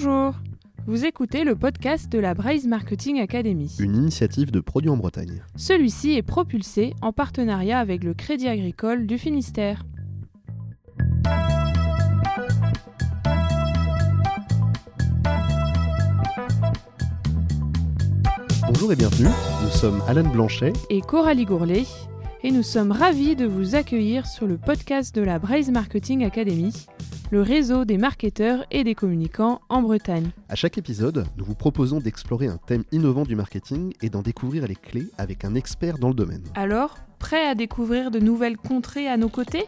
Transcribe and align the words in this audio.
Bonjour 0.00 0.34
Vous 0.86 1.06
écoutez 1.06 1.42
le 1.42 1.56
podcast 1.56 2.08
de 2.08 2.20
la 2.20 2.32
Braise 2.32 2.68
Marketing 2.68 3.18
Academy. 3.18 3.74
Une 3.80 3.96
initiative 3.96 4.52
de 4.52 4.60
produits 4.60 4.90
en 4.90 4.96
Bretagne. 4.96 5.42
Celui-ci 5.56 6.12
est 6.12 6.22
propulsé 6.22 6.94
en 7.02 7.12
partenariat 7.12 7.80
avec 7.80 8.04
le 8.04 8.14
Crédit 8.14 8.46
Agricole 8.46 9.08
du 9.08 9.18
Finistère. 9.18 9.84
Bonjour 18.68 18.92
et 18.92 18.96
bienvenue, 18.96 19.30
nous 19.64 19.70
sommes 19.70 20.00
Alan 20.06 20.28
Blanchet 20.28 20.74
et 20.90 21.00
Coralie 21.00 21.44
Gourlet 21.44 21.86
et 22.44 22.52
nous 22.52 22.62
sommes 22.62 22.92
ravis 22.92 23.34
de 23.34 23.46
vous 23.46 23.74
accueillir 23.74 24.28
sur 24.28 24.46
le 24.46 24.58
podcast 24.58 25.12
de 25.12 25.22
la 25.22 25.40
Braise 25.40 25.72
Marketing 25.72 26.24
Academy, 26.24 26.72
le 27.30 27.42
réseau 27.42 27.84
des 27.84 27.98
marketeurs 27.98 28.64
et 28.70 28.84
des 28.84 28.94
communicants 28.94 29.60
en 29.68 29.82
Bretagne. 29.82 30.30
À 30.48 30.54
chaque 30.54 30.78
épisode, 30.78 31.26
nous 31.36 31.44
vous 31.44 31.54
proposons 31.54 32.00
d'explorer 32.00 32.46
un 32.46 32.56
thème 32.56 32.84
innovant 32.90 33.24
du 33.24 33.36
marketing 33.36 33.92
et 34.00 34.08
d'en 34.08 34.22
découvrir 34.22 34.66
les 34.66 34.76
clés 34.76 35.08
avec 35.18 35.44
un 35.44 35.54
expert 35.54 35.98
dans 35.98 36.08
le 36.08 36.14
domaine. 36.14 36.44
Alors, 36.54 36.96
prêt 37.18 37.46
à 37.46 37.54
découvrir 37.54 38.10
de 38.10 38.18
nouvelles 38.18 38.56
contrées 38.56 39.08
à 39.08 39.16
nos 39.16 39.28
côtés? 39.28 39.66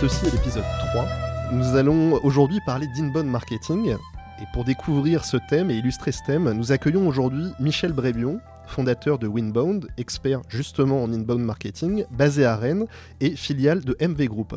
Ceci 0.00 0.26
est 0.26 0.32
l'épisode 0.32 0.64
3. 0.92 1.06
Nous 1.52 1.76
allons 1.76 2.18
aujourd'hui 2.24 2.58
parler 2.66 2.88
d'inbound 2.88 3.28
marketing. 3.28 3.94
Et 4.42 4.46
pour 4.52 4.64
découvrir 4.64 5.24
ce 5.24 5.36
thème 5.36 5.70
et 5.70 5.76
illustrer 5.76 6.10
ce 6.10 6.18
thème, 6.26 6.50
nous 6.50 6.72
accueillons 6.72 7.06
aujourd'hui 7.06 7.46
Michel 7.60 7.92
Brébion, 7.92 8.40
fondateur 8.66 9.20
de 9.20 9.28
Winbound, 9.28 9.86
expert 9.98 10.42
justement 10.48 11.00
en 11.00 11.12
inbound 11.12 11.44
marketing, 11.44 12.04
basé 12.10 12.44
à 12.44 12.56
Rennes 12.56 12.86
et 13.20 13.36
filiale 13.36 13.84
de 13.84 13.96
MV 14.00 14.26
Group. 14.26 14.56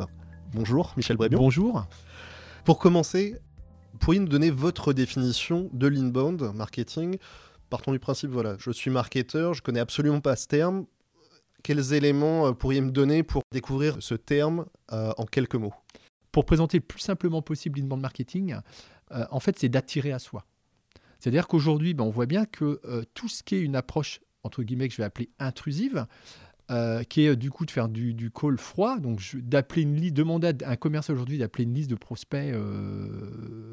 Bonjour 0.52 0.92
Michel 0.96 1.16
Brébion. 1.16 1.38
Bonjour. 1.38 1.86
Pour 2.64 2.80
commencer, 2.80 3.36
pourriez-vous 4.00 4.24
nous 4.24 4.30
donner 4.30 4.50
votre 4.50 4.92
définition 4.92 5.70
de 5.72 5.86
l'inbound 5.86 6.42
marketing 6.52 7.18
Partons 7.70 7.92
du 7.92 8.00
principe, 8.00 8.30
voilà, 8.30 8.56
je 8.58 8.72
suis 8.72 8.90
marketeur, 8.90 9.54
je 9.54 9.62
connais 9.62 9.80
absolument 9.80 10.20
pas 10.20 10.34
ce 10.34 10.48
terme 10.48 10.86
quels 11.62 11.94
éléments 11.94 12.46
euh, 12.46 12.52
pourriez 12.52 12.80
me 12.80 12.92
donner 12.92 13.24
pour 13.24 13.42
découvrir 13.52 13.96
ce 13.98 14.14
terme 14.14 14.66
euh, 14.92 15.12
en 15.16 15.24
quelques 15.24 15.56
mots? 15.56 15.74
Pour 16.30 16.44
présenter 16.44 16.78
le 16.78 16.84
plus 16.84 17.00
simplement 17.00 17.42
possible 17.42 17.80
l'inbound 17.80 18.02
marketing, 18.02 18.56
euh, 19.12 19.24
en 19.30 19.40
fait, 19.40 19.58
c'est 19.58 19.68
d'attirer 19.68 20.12
à 20.12 20.18
soi. 20.18 20.46
C'est-à-dire 21.18 21.48
qu'aujourd'hui, 21.48 21.94
ben, 21.94 22.04
on 22.04 22.10
voit 22.10 22.26
bien 22.26 22.44
que 22.44 22.80
tout 23.14 23.28
ce 23.28 23.42
qui 23.42 23.54
est 23.54 23.60
une 23.60 23.74
approche, 23.74 24.20
entre 24.42 24.62
guillemets, 24.62 24.88
que 24.88 24.94
je 24.94 24.98
vais 24.98 25.04
appeler 25.04 25.30
intrusive, 25.38 26.06
qui 27.08 27.22
est 27.22 27.36
du 27.36 27.50
coup 27.50 27.64
de 27.64 27.70
faire 27.70 27.88
du, 27.88 28.30
call 28.30 28.58
froid, 28.58 28.98
donc 28.98 29.22
d'appeler 29.36 29.82
une 29.82 29.96
liste, 29.96 30.14
demander 30.14 30.52
à 30.62 30.70
un 30.70 30.76
commerçant 30.76 31.14
aujourd'hui 31.14 31.38
d'appeler 31.38 31.64
une 31.64 31.72
liste 31.72 31.88
de 31.88 31.94
prospects, 31.94 32.54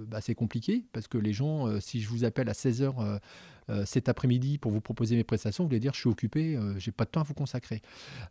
bah, 0.07 0.21
c'est 0.21 0.35
compliqué 0.35 0.85
parce 0.93 1.09
que 1.09 1.17
les 1.17 1.33
gens, 1.33 1.81
si 1.81 1.99
je 1.99 2.07
vous 2.07 2.23
appelle 2.23 2.47
à 2.47 2.53
16h 2.53 3.19
euh, 3.69 3.85
cet 3.85 4.09
après-midi 4.09 4.57
pour 4.57 4.71
vous 4.71 4.81
proposer 4.81 5.15
mes 5.15 5.23
prestations, 5.23 5.63
vous 5.63 5.69
voulez 5.69 5.79
dire 5.79 5.93
je 5.93 5.99
suis 5.99 6.09
occupé, 6.09 6.55
euh, 6.55 6.77
j'ai 6.79 6.91
pas 6.91 7.05
de 7.05 7.09
temps 7.09 7.21
à 7.21 7.23
vous 7.23 7.33
consacrer. 7.33 7.81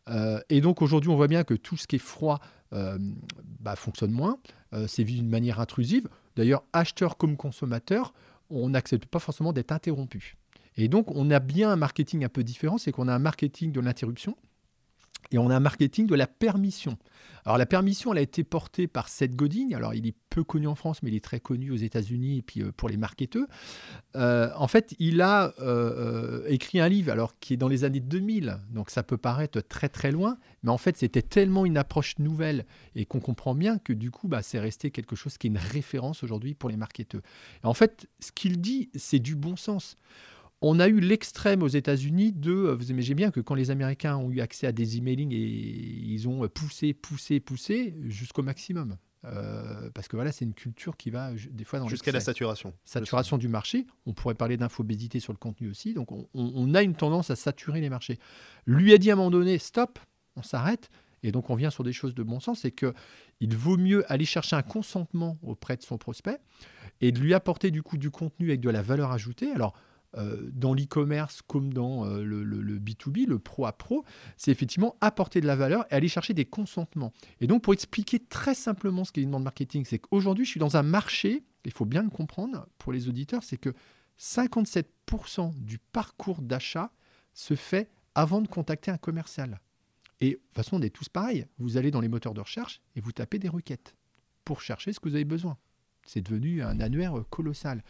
Euh, 0.08 0.40
et 0.50 0.60
donc 0.60 0.82
aujourd'hui, 0.82 1.08
on 1.08 1.16
voit 1.16 1.28
bien 1.28 1.42
que 1.42 1.54
tout 1.54 1.76
ce 1.76 1.86
qui 1.86 1.96
est 1.96 2.00
froid 2.00 2.40
bah, 3.60 3.76
fonctionne 3.76 4.12
moins, 4.12 4.38
c'est 4.86 5.04
vu 5.04 5.12
d'une 5.12 5.28
manière 5.28 5.60
intrusive. 5.60 6.08
D'ailleurs, 6.36 6.64
acheteur 6.72 7.16
comme 7.16 7.36
consommateur, 7.36 8.12
on 8.50 8.70
n'accepte 8.70 9.06
pas 9.06 9.18
forcément 9.18 9.52
d'être 9.52 9.72
interrompu. 9.72 10.36
Et 10.76 10.88
donc, 10.88 11.10
on 11.10 11.30
a 11.30 11.38
bien 11.38 11.70
un 11.70 11.76
marketing 11.76 12.24
un 12.24 12.28
peu 12.28 12.44
différent, 12.44 12.78
c'est 12.78 12.92
qu'on 12.92 13.08
a 13.08 13.14
un 13.14 13.18
marketing 13.18 13.72
de 13.72 13.80
l'interruption 13.80 14.36
et 15.30 15.38
on 15.38 15.50
a 15.50 15.56
un 15.56 15.60
marketing 15.60 16.06
de 16.06 16.14
la 16.14 16.26
permission. 16.26 16.98
Alors 17.44 17.58
la 17.58 17.66
permission, 17.66 18.12
elle 18.12 18.18
a 18.18 18.22
été 18.22 18.44
portée 18.44 18.86
par 18.86 19.08
Seth 19.08 19.34
Godin. 19.34 19.68
Alors 19.74 19.94
il 19.94 20.06
est 20.06 20.14
peu 20.30 20.44
connu 20.44 20.66
en 20.66 20.74
France, 20.74 21.02
mais 21.02 21.10
il 21.10 21.16
est 21.16 21.24
très 21.24 21.40
connu 21.40 21.70
aux 21.70 21.76
États-Unis 21.76 22.38
et 22.38 22.42
puis 22.42 22.62
euh, 22.62 22.72
pour 22.72 22.88
les 22.88 22.96
marketeurs. 22.96 23.46
Euh, 24.14 24.50
en 24.56 24.68
fait, 24.68 24.94
il 24.98 25.20
a 25.20 25.52
euh, 25.60 26.44
écrit 26.46 26.80
un 26.80 26.88
livre, 26.88 27.10
alors 27.10 27.38
qui 27.40 27.54
est 27.54 27.56
dans 27.56 27.68
les 27.68 27.84
années 27.84 28.00
2000, 28.00 28.58
donc 28.70 28.90
ça 28.90 29.02
peut 29.02 29.16
paraître 29.16 29.60
très 29.60 29.88
très 29.88 30.12
loin, 30.12 30.38
mais 30.62 30.70
en 30.70 30.78
fait 30.78 30.96
c'était 30.96 31.22
tellement 31.22 31.66
une 31.66 31.76
approche 31.76 32.18
nouvelle 32.18 32.64
et 32.94 33.04
qu'on 33.06 33.20
comprend 33.20 33.54
bien 33.54 33.78
que 33.78 33.92
du 33.92 34.10
coup, 34.10 34.28
bah, 34.28 34.42
c'est 34.42 34.60
resté 34.60 34.90
quelque 34.90 35.16
chose 35.16 35.36
qui 35.36 35.48
est 35.48 35.50
une 35.50 35.58
référence 35.58 36.22
aujourd'hui 36.22 36.54
pour 36.54 36.70
les 36.70 36.76
marketeurs. 36.76 37.22
en 37.64 37.74
fait, 37.74 38.06
ce 38.20 38.30
qu'il 38.32 38.60
dit, 38.60 38.90
c'est 38.94 39.18
du 39.18 39.34
bon 39.34 39.56
sens. 39.56 39.96
On 40.62 40.78
a 40.78 40.88
eu 40.88 41.00
l'extrême 41.00 41.62
aux 41.62 41.68
États-Unis 41.68 42.32
de, 42.32 42.52
euh, 42.52 42.74
vous 42.74 42.90
imaginez 42.90 43.16
bien 43.16 43.30
que 43.32 43.40
quand 43.40 43.56
les 43.56 43.70
Américains 43.70 44.16
ont 44.16 44.30
eu 44.30 44.40
accès 44.40 44.66
à 44.66 44.72
des 44.72 44.96
emailing 44.96 45.32
et 45.32 45.36
ils 45.36 46.28
ont 46.28 46.46
poussé, 46.48 46.94
poussé, 46.94 47.40
poussé 47.40 47.96
jusqu'au 48.04 48.42
maximum. 48.42 48.96
Euh, 49.24 49.90
parce 49.94 50.08
que 50.08 50.16
voilà, 50.16 50.32
c'est 50.32 50.44
une 50.44 50.54
culture 50.54 50.96
qui 50.96 51.10
va 51.10 51.32
des 51.32 51.64
fois 51.64 51.78
dans 51.78 51.88
jusqu'à 51.88 52.12
la 52.12 52.20
saturation. 52.20 52.74
Saturation 52.84 53.38
du 53.38 53.48
marché. 53.48 53.86
On 54.06 54.14
pourrait 54.14 54.34
parler 54.34 54.56
d'infobésité 54.56 55.20
sur 55.20 55.32
le 55.32 55.38
contenu 55.38 55.68
aussi. 55.68 55.94
Donc 55.94 56.10
on, 56.12 56.74
a 56.74 56.82
une 56.82 56.94
tendance 56.94 57.30
à 57.30 57.36
saturer 57.36 57.80
les 57.80 57.90
marchés. 57.90 58.18
Lui 58.66 58.92
a 58.92 58.98
dit 58.98 59.10
à 59.10 59.14
un 59.14 59.16
moment 59.16 59.30
donné, 59.30 59.58
stop, 59.58 59.98
on 60.36 60.42
s'arrête. 60.42 60.90
Et 61.22 61.30
donc 61.30 61.50
on 61.50 61.54
vient 61.54 61.70
sur 61.70 61.84
des 61.84 61.92
choses 61.92 62.14
de 62.14 62.24
bon 62.24 62.40
sens, 62.40 62.60
c'est 62.60 62.72
que 62.72 62.94
il 63.38 63.56
vaut 63.56 63.76
mieux 63.76 64.10
aller 64.12 64.24
chercher 64.24 64.56
un 64.56 64.62
consentement 64.62 65.38
auprès 65.42 65.76
de 65.76 65.82
son 65.82 65.96
prospect 65.96 66.38
et 67.00 67.12
de 67.12 67.20
lui 67.20 67.32
apporter 67.32 67.70
du 67.70 67.82
coup 67.82 67.96
du 67.96 68.10
contenu 68.10 68.48
avec 68.48 68.60
de 68.60 68.70
la 68.70 68.82
valeur 68.82 69.12
ajoutée. 69.12 69.52
Alors 69.52 69.74
dans 70.14 70.74
l'e-commerce 70.74 71.42
comme 71.42 71.72
dans 71.72 72.04
euh, 72.04 72.22
le, 72.22 72.78
B2B, 72.78 73.26
le 73.26 73.38
pro 73.38 73.66
à 73.66 73.72
pro, 73.72 74.04
c'est 74.36 74.50
effectivement 74.50 74.96
apporter 75.00 75.40
de 75.40 75.46
la 75.46 75.56
valeur 75.56 75.86
et 75.90 75.94
aller 75.94 76.08
chercher 76.08 76.34
des 76.34 76.44
consentements. 76.44 77.12
Et 77.40 77.46
donc, 77.46 77.62
pour 77.62 77.72
expliquer 77.72 78.18
très 78.18 78.54
simplement 78.54 79.04
ce 79.04 79.12
qu'est 79.12 79.22
une 79.22 79.28
demande 79.28 79.44
marketing, 79.44 79.84
c'est 79.86 79.98
qu'aujourd'hui, 79.98 80.44
je 80.44 80.50
suis 80.50 80.60
dans 80.60 80.76
un 80.76 80.82
marché, 80.82 81.44
il 81.64 81.72
faut 81.72 81.86
bien 81.86 82.02
le 82.02 82.10
comprendre 82.10 82.66
pour 82.78 82.92
les 82.92 83.08
auditeurs, 83.08 83.42
c'est 83.42 83.56
que 83.56 83.72
57% 84.18 85.54
du 85.58 85.78
parcours 85.78 86.42
d'achat 86.42 86.92
se 87.32 87.54
fait 87.54 87.90
avant 88.14 88.40
de 88.40 88.48
contacter 88.48 88.90
un 88.90 88.98
commercial. 88.98 89.60
Et 90.20 90.30
de 90.30 90.34
toute 90.34 90.54
façon, 90.54 90.76
on 90.76 90.82
est 90.82 90.90
tous 90.90 91.08
pareils. 91.08 91.46
Vous 91.58 91.76
allez 91.76 91.90
dans 91.90 92.00
les 92.00 92.08
moteurs 92.08 92.34
de 92.34 92.40
recherche 92.40 92.80
et 92.94 93.00
vous 93.00 93.12
tapez 93.12 93.38
des 93.38 93.48
requêtes 93.48 93.96
pour 94.44 94.60
chercher 94.60 94.92
ce 94.92 95.00
que 95.00 95.08
vous 95.08 95.14
avez 95.14 95.24
besoin. 95.24 95.56
C'est 96.04 96.22
devenu 96.22 96.62
un 96.62 96.80
annuaire 96.80 97.14
colossal. 97.30 97.82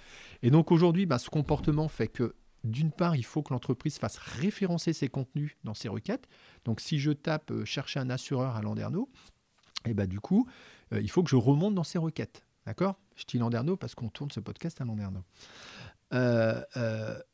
Et 0.42 0.50
donc 0.50 0.70
aujourd'hui, 0.70 1.06
bah, 1.06 1.18
ce 1.18 1.30
comportement 1.30 1.88
fait 1.88 2.08
que 2.08 2.34
d'une 2.64 2.92
part, 2.92 3.16
il 3.16 3.24
faut 3.24 3.42
que 3.42 3.52
l'entreprise 3.52 3.98
fasse 3.98 4.18
référencer 4.18 4.92
ses 4.92 5.08
contenus 5.08 5.56
dans 5.64 5.74
ses 5.74 5.88
requêtes. 5.88 6.28
Donc 6.64 6.80
si 6.80 6.98
je 6.98 7.10
tape 7.10 7.50
euh, 7.50 7.64
chercher 7.64 8.00
un 8.00 8.10
assureur 8.10 8.56
à 8.56 8.62
Landerneau, 8.62 9.08
et 9.84 9.90
eh 9.90 9.94
bah, 9.94 10.06
du 10.06 10.20
coup, 10.20 10.46
euh, 10.92 11.00
il 11.00 11.10
faut 11.10 11.24
que 11.24 11.30
je 11.30 11.36
remonte 11.36 11.74
dans 11.74 11.84
ses 11.84 11.98
requêtes. 11.98 12.44
D'accord? 12.66 13.00
Je 13.16 13.24
dis 13.24 13.38
Landerneau 13.38 13.76
parce 13.76 13.96
qu'on 13.96 14.08
tourne 14.08 14.30
ce 14.30 14.38
podcast 14.38 14.80
à 14.80 14.84
Landerneau. 14.84 15.24
Euh, 16.14 16.62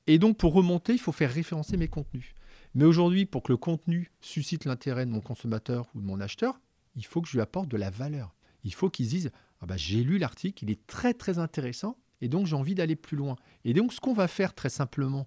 et 0.07 0.19
donc 0.19 0.39
pour 0.39 0.55
remonter, 0.55 0.95
il 0.95 0.99
faut 0.99 1.13
faire 1.13 1.33
référencer 1.33 1.77
mes 1.77 1.89
contenus. 1.89 2.35
Mais 2.75 2.85
aujourd'hui, 2.85 3.27
pour 3.27 3.43
que 3.43 3.53
le 3.53 3.59
contenu 3.59 4.11
suscite 4.21 4.65
l'intérêt 4.65 5.05
de 5.05 5.11
mon 5.11 5.21
consommateur 5.21 5.89
ou 5.95 6.01
de 6.01 6.07
mon 6.07 6.21
acheteur, 6.21 6.61
il 6.97 7.05
faut 7.05 7.21
que 7.21 7.29
je 7.29 7.35
lui 7.35 7.43
apporte 7.43 7.69
de 7.69 7.77
la 7.77 7.91
valeur. 7.91 8.35
Il 8.65 8.73
faut 8.73 8.89
qu'ils 8.89 9.09
disent 9.09 9.31
ah 9.61 9.67
bah, 9.67 9.77
j'ai 9.77 10.05
lu 10.05 10.19
l'article, 10.19 10.65
il 10.65 10.71
est 10.71 10.87
très 10.87 11.15
très 11.15 11.39
intéressant, 11.39 11.97
et 12.21 12.29
donc 12.29 12.47
j'ai 12.47 12.57
envie 12.57 12.75
d'aller 12.75 12.97
plus 12.97 13.17
loin. 13.17 13.37
Et 13.65 13.75
donc 13.75 13.93
ce 13.93 14.01
qu'on 14.01 14.13
va 14.13 14.29
faire 14.29 14.55
très 14.55 14.71
simplement, 14.71 15.27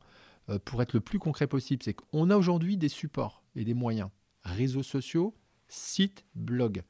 euh, 0.49 0.59
pour 0.59 0.81
être 0.81 0.93
le 0.93 1.01
plus 1.01 1.19
concret 1.19 1.47
possible, 1.47 1.83
c'est 1.83 1.93
qu'on 1.93 2.29
a 2.29 2.37
aujourd'hui 2.37 2.77
des 2.77 2.89
supports 2.89 3.43
et 3.55 3.63
des 3.63 3.73
moyens. 3.73 4.09
Réseaux 4.43 4.83
sociaux, 4.83 5.35
sites, 5.67 6.25
blogs. 6.35 6.83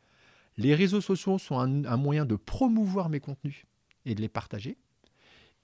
Les 0.58 0.76
réseaux 0.76 1.02
sociaux 1.02 1.38
sont 1.38 1.58
un, 1.60 1.98
moyen 1.98 2.26
de 2.26 2.36
promouvoir 2.36 3.10
mes 3.10 3.20
contenus 3.20 3.66
et 4.06 4.16
de 4.16 4.22
les 4.22 4.30
partager. 4.30 4.78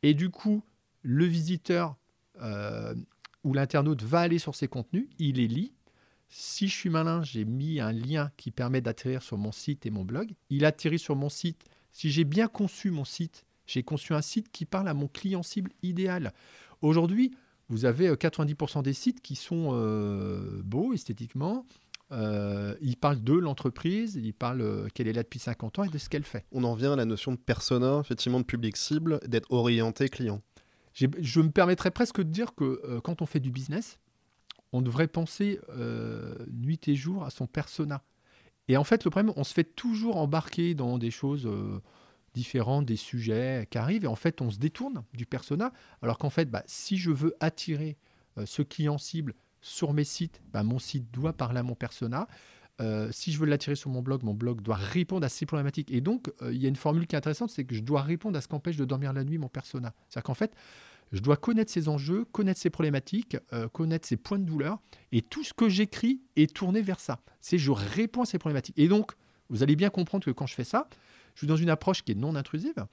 Et 0.01 0.13
du 0.13 0.29
coup, 0.29 0.63
le 1.01 1.25
visiteur 1.25 1.95
euh, 2.41 2.95
ou 3.43 3.53
l'internaute 3.53 4.03
va 4.03 4.21
aller 4.21 4.39
sur 4.39 4.55
ces 4.55 4.67
contenus, 4.67 5.07
il 5.19 5.35
les 5.35 5.47
lit, 5.47 5.73
si 6.29 6.67
je 6.67 6.73
suis 6.73 6.89
malin, 6.89 7.23
j'ai 7.23 7.45
mis 7.45 7.79
un 7.79 7.91
lien 7.91 8.31
qui 8.37 8.51
permet 8.51 8.81
d'atterrir 8.81 9.21
sur 9.23 9.37
mon 9.37 9.51
site 9.51 9.85
et 9.85 9.89
mon 9.89 10.03
blog. 10.03 10.33
Il 10.49 10.65
atterrit 10.65 10.99
sur 10.99 11.15
mon 11.15 11.29
site. 11.29 11.63
Si 11.91 12.11
j'ai 12.11 12.25
bien 12.25 12.47
conçu 12.47 12.91
mon 12.91 13.05
site, 13.05 13.45
j'ai 13.65 13.83
conçu 13.83 14.13
un 14.13 14.21
site 14.21 14.51
qui 14.51 14.65
parle 14.65 14.87
à 14.87 14.93
mon 14.93 15.07
client 15.07 15.43
cible 15.43 15.71
idéal. 15.83 16.33
Aujourd'hui, 16.81 17.31
vous 17.69 17.85
avez 17.85 18.09
90% 18.09 18.79
euh, 18.79 18.81
des 18.81 18.93
sites 18.93 19.21
qui 19.21 19.35
sont 19.35 19.69
euh, 19.71 20.61
beaux 20.63 20.93
esthétiquement. 20.93 21.65
Euh, 22.11 22.75
ils 22.81 22.95
parlent 22.95 23.21
de 23.21 23.33
l'entreprise, 23.33 24.15
ils 24.15 24.33
parlent 24.33 24.89
qu'elle 24.93 25.09
est 25.09 25.13
là 25.13 25.23
depuis 25.23 25.39
50 25.39 25.79
ans 25.79 25.83
et 25.83 25.89
de 25.89 25.97
ce 25.97 26.07
qu'elle 26.07 26.23
fait. 26.23 26.45
On 26.51 26.63
en 26.63 26.75
vient 26.75 26.93
à 26.93 26.95
la 26.95 27.03
notion 27.03 27.33
de 27.33 27.37
persona, 27.37 27.99
effectivement 27.99 28.39
de 28.39 28.45
public 28.45 28.77
cible, 28.77 29.19
d'être 29.27 29.51
orienté 29.51 30.07
client. 30.07 30.41
Je 30.93 31.41
me 31.41 31.51
permettrais 31.51 31.91
presque 31.91 32.19
de 32.19 32.23
dire 32.23 32.55
que 32.55 32.99
quand 33.03 33.21
on 33.21 33.27
fait 33.27 33.39
du 33.39 33.51
business, 33.51 33.99
on 34.73 34.81
devrait 34.81 35.07
penser 35.07 35.59
euh, 35.69 36.35
nuit 36.51 36.79
et 36.87 36.95
jour 36.95 37.23
à 37.23 37.29
son 37.29 37.47
persona. 37.47 38.03
Et 38.67 38.77
en 38.77 38.83
fait, 38.83 39.05
le 39.05 39.11
problème, 39.11 39.33
on 39.37 39.43
se 39.43 39.53
fait 39.53 39.63
toujours 39.63 40.17
embarquer 40.17 40.75
dans 40.75 40.97
des 40.97 41.11
choses, 41.11 41.45
euh, 41.45 41.81
différentes 42.33 42.85
des 42.85 42.97
sujets 42.97 43.67
qui 43.71 43.77
arrivent. 43.77 44.03
Et 44.03 44.07
en 44.07 44.15
fait, 44.15 44.41
on 44.41 44.51
se 44.51 44.59
détourne 44.59 45.03
du 45.13 45.25
persona. 45.25 45.71
Alors 46.01 46.17
qu'en 46.17 46.29
fait, 46.29 46.51
bah, 46.51 46.63
si 46.65 46.97
je 46.97 47.11
veux 47.11 47.35
attirer 47.39 47.97
euh, 48.37 48.45
ce 48.45 48.61
client 48.61 48.97
cible 48.97 49.33
sur 49.61 49.93
mes 49.93 50.03
sites, 50.03 50.41
bah, 50.51 50.63
mon 50.63 50.79
site 50.79 51.11
doit 51.11 51.33
parler 51.33 51.59
à 51.59 51.63
mon 51.63 51.75
persona. 51.75 52.27
Si 53.09 53.31
je 53.31 53.39
veux 53.39 53.47
l'attirer 53.47 53.75
sur 53.75 53.89
mon 53.89 54.03
blog, 54.03 54.21
mon 54.21 54.35
blog 54.35 54.61
doit 54.61 54.75
répondre 54.75 55.25
à 55.25 55.29
ces 55.29 55.47
problématiques. 55.47 55.89
Et 55.89 55.99
donc, 55.99 56.31
il 56.43 56.57
y 56.57 56.67
a 56.67 56.69
une 56.69 56.75
formule 56.75 57.07
qui 57.07 57.15
est 57.15 57.17
intéressante, 57.17 57.49
c'est 57.49 57.65
que 57.65 57.73
je 57.73 57.81
dois 57.81 58.03
répondre 58.03 58.37
à 58.37 58.41
ce 58.41 58.47
qu'empêche 58.47 58.77
de 58.77 58.85
dormir 58.85 59.13
la 59.13 59.23
nuit 59.23 59.39
mon 59.39 59.49
persona. 59.49 59.95
C'est-à-dire 60.07 60.25
qu'en 60.25 60.35
fait, 60.35 60.53
je 61.11 61.21
dois 61.21 61.37
connaître 61.37 61.71
ses 61.71 61.87
enjeux, 61.87 62.25
connaître 62.25 62.59
ses 62.59 62.69
problématiques, 62.69 63.37
connaître 63.73 64.07
ses 64.07 64.17
points 64.17 64.39
de 64.39 64.43
douleur, 64.43 64.79
et 65.11 65.21
tout 65.21 65.43
ce 65.43 65.53
que 65.53 65.69
j'écris 65.69 66.21
est 66.35 66.53
tourné 66.53 66.81
vers 66.81 66.99
ça. 66.99 67.21
C'est 67.39 67.57
je 67.57 67.71
réponds 67.71 68.23
à 68.23 68.25
ces 68.25 68.39
problématiques. 68.39 68.77
Et 68.77 68.87
donc, 68.87 69.13
vous 69.49 69.63
allez 69.63 69.75
bien 69.75 69.89
comprendre 69.89 70.25
que 70.25 70.31
quand 70.31 70.47
je 70.47 70.53
fais 70.53 70.63
ça, 70.63 70.89
je 71.35 71.41
suis 71.41 71.47
dans 71.47 71.55
une 71.55 71.69
approche 71.69 72.03
qui 72.03 72.11
est 72.11 72.15
non 72.15 72.35
intrusive. 72.35 72.85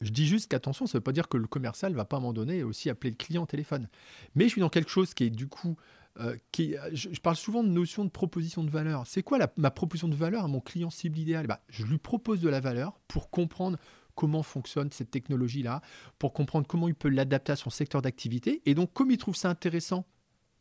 Je 0.00 0.10
dis 0.10 0.26
juste 0.26 0.50
qu'attention, 0.50 0.86
ça 0.86 0.96
ne 0.96 1.00
veut 1.00 1.04
pas 1.04 1.12
dire 1.12 1.28
que 1.28 1.36
le 1.36 1.46
commercial 1.46 1.92
ne 1.92 1.96
va 1.96 2.04
pas 2.04 2.18
un 2.18 2.20
moment 2.20 2.32
donné 2.32 2.62
aussi 2.62 2.90
appeler 2.90 3.10
le 3.10 3.16
client 3.16 3.42
au 3.42 3.46
téléphone. 3.46 3.88
Mais 4.34 4.44
je 4.44 4.50
suis 4.50 4.60
dans 4.60 4.68
quelque 4.68 4.90
chose 4.90 5.14
qui 5.14 5.24
est 5.24 5.30
du 5.30 5.48
coup... 5.48 5.76
Euh, 6.20 6.36
qui 6.52 6.76
je, 6.92 7.08
parle 7.18 7.34
souvent 7.34 7.64
de 7.64 7.68
notion 7.70 8.04
de 8.04 8.08
proposition 8.08 8.62
de 8.62 8.70
valeur. 8.70 9.04
C'est 9.04 9.24
quoi 9.24 9.36
ma 9.56 9.72
proposition 9.72 10.06
de 10.06 10.14
valeur 10.14 10.44
à 10.44 10.46
mon 10.46 10.60
client 10.60 10.88
cible 10.88 11.18
idéal? 11.18 11.48
Bah, 11.48 11.60
Je 11.68 11.84
lui 11.84 11.98
propose 11.98 12.40
de 12.40 12.48
la 12.48 12.60
valeur 12.60 13.00
pour 13.08 13.30
comprendre 13.30 13.78
comment 14.14 14.42
fonctionne 14.42 14.90
cette 14.92 15.10
technologie-là, 15.10 15.80
pour 16.18 16.32
comprendre 16.32 16.66
comment 16.66 16.88
il 16.88 16.94
peut 16.94 17.08
l'adapter 17.08 17.52
à 17.52 17.56
son 17.56 17.70
secteur 17.70 18.02
d'activité. 18.02 18.62
Et 18.66 18.74
donc, 18.74 18.92
comme 18.92 19.10
il 19.10 19.18
trouve 19.18 19.36
ça 19.36 19.50
intéressant, 19.50 20.06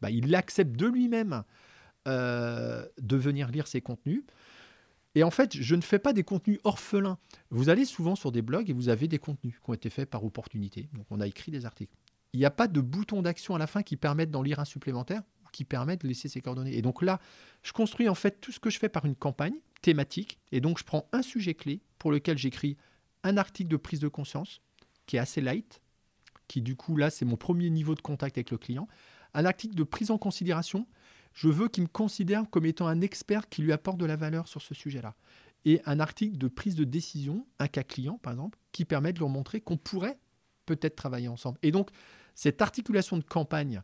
bah, 0.01 0.09
il 0.09 0.33
accepte 0.35 0.75
de 0.75 0.87
lui-même 0.87 1.43
euh, 2.07 2.85
de 3.01 3.15
venir 3.15 3.47
lire 3.49 3.67
ses 3.67 3.81
contenus. 3.81 4.23
Et 5.15 5.23
en 5.23 5.31
fait, 5.31 5.55
je 5.55 5.75
ne 5.75 5.81
fais 5.81 5.99
pas 5.99 6.11
des 6.11 6.23
contenus 6.23 6.59
orphelins. 6.63 7.17
Vous 7.51 7.69
allez 7.69 7.85
souvent 7.85 8.15
sur 8.15 8.31
des 8.31 8.41
blogs 8.41 8.69
et 8.69 8.73
vous 8.73 8.89
avez 8.89 9.07
des 9.07 9.19
contenus 9.19 9.53
qui 9.63 9.69
ont 9.69 9.73
été 9.73 9.89
faits 9.89 10.09
par 10.09 10.25
opportunité. 10.25 10.89
Donc 10.93 11.05
on 11.11 11.21
a 11.21 11.27
écrit 11.27 11.51
des 11.51 11.65
articles. 11.65 11.95
Il 12.33 12.39
n'y 12.39 12.45
a 12.45 12.51
pas 12.51 12.67
de 12.67 12.81
bouton 12.81 13.21
d'action 13.21 13.55
à 13.55 13.59
la 13.59 13.67
fin 13.67 13.83
qui 13.83 13.95
permette 13.95 14.31
d'en 14.31 14.41
lire 14.41 14.59
un 14.59 14.65
supplémentaire 14.65 15.21
ou 15.45 15.49
qui 15.51 15.65
permette 15.65 16.01
de 16.01 16.07
laisser 16.07 16.27
ses 16.29 16.41
coordonnées. 16.41 16.75
Et 16.75 16.81
donc 16.81 17.03
là, 17.03 17.19
je 17.61 17.71
construis 17.73 18.09
en 18.09 18.15
fait 18.15 18.41
tout 18.41 18.51
ce 18.51 18.59
que 18.59 18.71
je 18.71 18.79
fais 18.79 18.89
par 18.89 19.05
une 19.05 19.15
campagne 19.15 19.55
thématique. 19.81 20.39
Et 20.51 20.61
donc 20.61 20.79
je 20.79 20.83
prends 20.83 21.07
un 21.11 21.21
sujet 21.21 21.53
clé 21.53 21.79
pour 21.99 22.11
lequel 22.11 22.37
j'écris 22.37 22.75
un 23.23 23.37
article 23.37 23.69
de 23.69 23.77
prise 23.77 23.99
de 23.99 24.07
conscience 24.07 24.61
qui 25.05 25.17
est 25.17 25.19
assez 25.19 25.41
light, 25.41 25.81
qui 26.47 26.61
du 26.61 26.75
coup 26.75 26.97
là 26.97 27.09
c'est 27.09 27.25
mon 27.25 27.37
premier 27.37 27.69
niveau 27.69 27.95
de 27.95 28.01
contact 28.01 28.37
avec 28.37 28.51
le 28.51 28.57
client. 28.57 28.87
Un 29.33 29.45
article 29.45 29.75
de 29.75 29.83
prise 29.83 30.11
en 30.11 30.17
considération 30.17 30.87
je 31.33 31.49
veux 31.49 31.67
qu'il 31.67 31.83
me 31.83 31.87
considère 31.87 32.49
comme 32.49 32.65
étant 32.65 32.87
un 32.87 33.01
expert 33.01 33.49
qui 33.49 33.61
lui 33.61 33.71
apporte 33.71 33.97
de 33.97 34.05
la 34.05 34.15
valeur 34.15 34.47
sur 34.47 34.61
ce 34.61 34.73
sujet-là. 34.73 35.15
Et 35.65 35.81
un 35.85 35.99
article 35.99 36.37
de 36.37 36.47
prise 36.47 36.75
de 36.75 36.83
décision, 36.83 37.47
un 37.59 37.67
cas 37.67 37.83
client 37.83 38.19
par 38.19 38.33
exemple, 38.33 38.59
qui 38.71 38.85
permet 38.85 39.13
de 39.13 39.19
leur 39.19 39.29
montrer 39.29 39.61
qu'on 39.61 39.77
pourrait 39.77 40.19
peut-être 40.65 40.95
travailler 40.95 41.27
ensemble. 41.27 41.57
Et 41.63 41.71
donc, 41.71 41.89
cette 42.35 42.61
articulation 42.61 43.17
de 43.17 43.23
campagne 43.23 43.81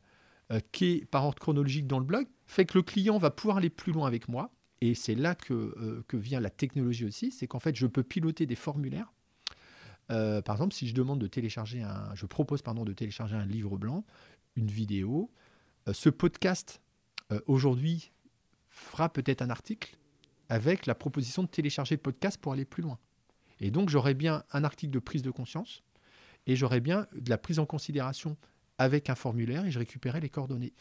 euh, 0.52 0.60
qui 0.72 0.86
est 0.86 1.06
par 1.06 1.26
ordre 1.26 1.40
chronologique 1.40 1.88
dans 1.88 2.00
le 2.00 2.06
blog 2.06 2.28
fait 2.46 2.66
que 2.66 2.78
le 2.78 2.84
client 2.84 3.18
va 3.18 3.32
pouvoir 3.32 3.58
aller 3.58 3.70
plus 3.70 3.92
loin 3.92 4.08
avec 4.08 4.28
moi. 4.28 4.52
Et 4.82 4.96
c'est 4.96 5.16
là 5.16 5.36
que, 5.36 5.54
euh, 5.54 6.04
que, 6.08 6.18
vient 6.18 6.40
la 6.40 6.50
technologie 6.50 7.06
aussi, 7.06 7.32
c'est 7.32 7.48
qu'en 7.48 7.60
fait, 7.60 7.76
je 7.76 7.86
peux 7.86 8.04
piloter 8.04 8.46
des 8.46 8.56
formulaires. 8.56 9.12
Euh, 10.12 10.42
par 10.42 10.56
exemple, 10.56 10.74
si 10.74 10.88
je 10.88 10.94
demande 10.94 11.20
de 11.20 11.28
télécharger 11.28 11.82
un, 11.82 12.14
je 12.16 12.26
propose 12.26 12.64
de 12.64 12.94
télécharger 12.94 13.36
un 13.36 13.46
livre 13.46 13.78
blanc, 13.78 14.06
une 14.56 14.68
vidéo, 14.68 15.32
ce 15.92 16.10
podcast 16.10 16.82
euh, 17.32 17.40
aujourd'hui 17.48 18.12
fera 18.68 19.12
peut-être 19.12 19.42
un 19.42 19.50
article 19.50 19.98
avec 20.50 20.86
la 20.86 20.96
proposition 20.96 21.44
de 21.44 21.48
télécharger 21.48 21.96
le 21.96 22.02
podcast 22.02 22.40
pour 22.40 22.54
aller 22.54 22.66
plus 22.66 22.84
loin. 22.84 22.98
Et 23.60 23.72
donc 23.72 23.90
j'aurai 23.90 24.14
bien 24.14 24.44
un 24.52 24.64
article 24.64 24.92
de 24.92 25.00
prise 25.00 25.22
de 25.22 25.32
conscience 25.32 25.84
et 26.48 26.56
j'aurai 26.56 26.80
bien 26.80 27.08
de 27.14 27.30
la 27.30 27.38
prise 27.38 27.60
en 27.60 27.66
considération 27.66 28.38
avec 28.78 29.10
un 29.10 29.16
formulaire 29.16 29.66
et 29.66 29.72
je 29.72 29.80
récupérais 29.80 30.22
les 30.22 30.30
coordonnées. 30.30 30.74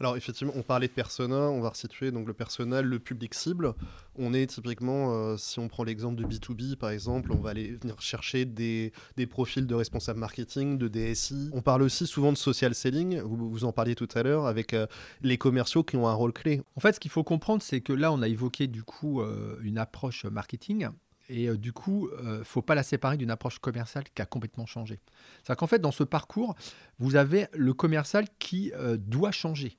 Alors 0.00 0.16
effectivement, 0.16 0.54
on 0.56 0.62
parlait 0.62 0.88
de 0.88 0.92
persona, 0.92 1.36
on 1.36 1.60
va 1.60 1.68
resituer 1.68 2.10
donc 2.10 2.26
le 2.26 2.32
persona, 2.32 2.80
le 2.80 2.98
public 2.98 3.34
cible. 3.34 3.74
On 4.16 4.32
est 4.32 4.46
typiquement, 4.46 5.12
euh, 5.12 5.36
si 5.36 5.58
on 5.58 5.68
prend 5.68 5.84
l'exemple 5.84 6.16
de 6.16 6.24
B2B 6.24 6.76
par 6.76 6.88
exemple, 6.88 7.32
on 7.32 7.38
va 7.38 7.50
aller 7.50 7.72
venir 7.72 8.00
chercher 8.00 8.46
des, 8.46 8.94
des, 9.18 9.26
profils 9.26 9.66
de 9.66 9.74
responsables 9.74 10.18
marketing, 10.18 10.78
de 10.78 10.88
DSI. 10.88 11.50
On 11.52 11.60
parle 11.60 11.82
aussi 11.82 12.06
souvent 12.06 12.32
de 12.32 12.38
social 12.38 12.74
selling, 12.74 13.20
vous, 13.20 13.50
vous 13.50 13.64
en 13.64 13.72
parliez 13.72 13.94
tout 13.94 14.08
à 14.14 14.22
l'heure, 14.22 14.46
avec 14.46 14.72
euh, 14.72 14.86
les 15.20 15.36
commerciaux 15.36 15.84
qui 15.84 15.96
ont 15.96 16.08
un 16.08 16.14
rôle 16.14 16.32
clé. 16.32 16.62
En 16.76 16.80
fait, 16.80 16.94
ce 16.94 17.00
qu'il 17.00 17.10
faut 17.10 17.24
comprendre, 17.24 17.62
c'est 17.62 17.82
que 17.82 17.92
là, 17.92 18.10
on 18.10 18.22
a 18.22 18.28
évoqué 18.28 18.68
du 18.68 18.82
coup 18.82 19.20
euh, 19.20 19.58
une 19.62 19.76
approche 19.76 20.24
marketing. 20.24 20.88
Et 21.28 21.48
du 21.56 21.72
coup, 21.72 22.08
il 22.20 22.38
ne 22.38 22.42
faut 22.42 22.60
pas 22.60 22.74
la 22.74 22.82
séparer 22.82 23.16
d'une 23.16 23.30
approche 23.30 23.60
commerciale 23.60 24.02
qui 24.12 24.20
a 24.20 24.26
complètement 24.26 24.66
changé. 24.66 24.98
C'est-à-dire 25.36 25.58
qu'en 25.58 25.68
fait, 25.68 25.78
dans 25.78 25.92
ce 25.92 26.02
parcours, 26.02 26.56
vous 26.98 27.14
avez 27.14 27.46
le 27.52 27.72
commercial 27.72 28.24
qui 28.40 28.72
doit 28.98 29.30
changer. 29.30 29.78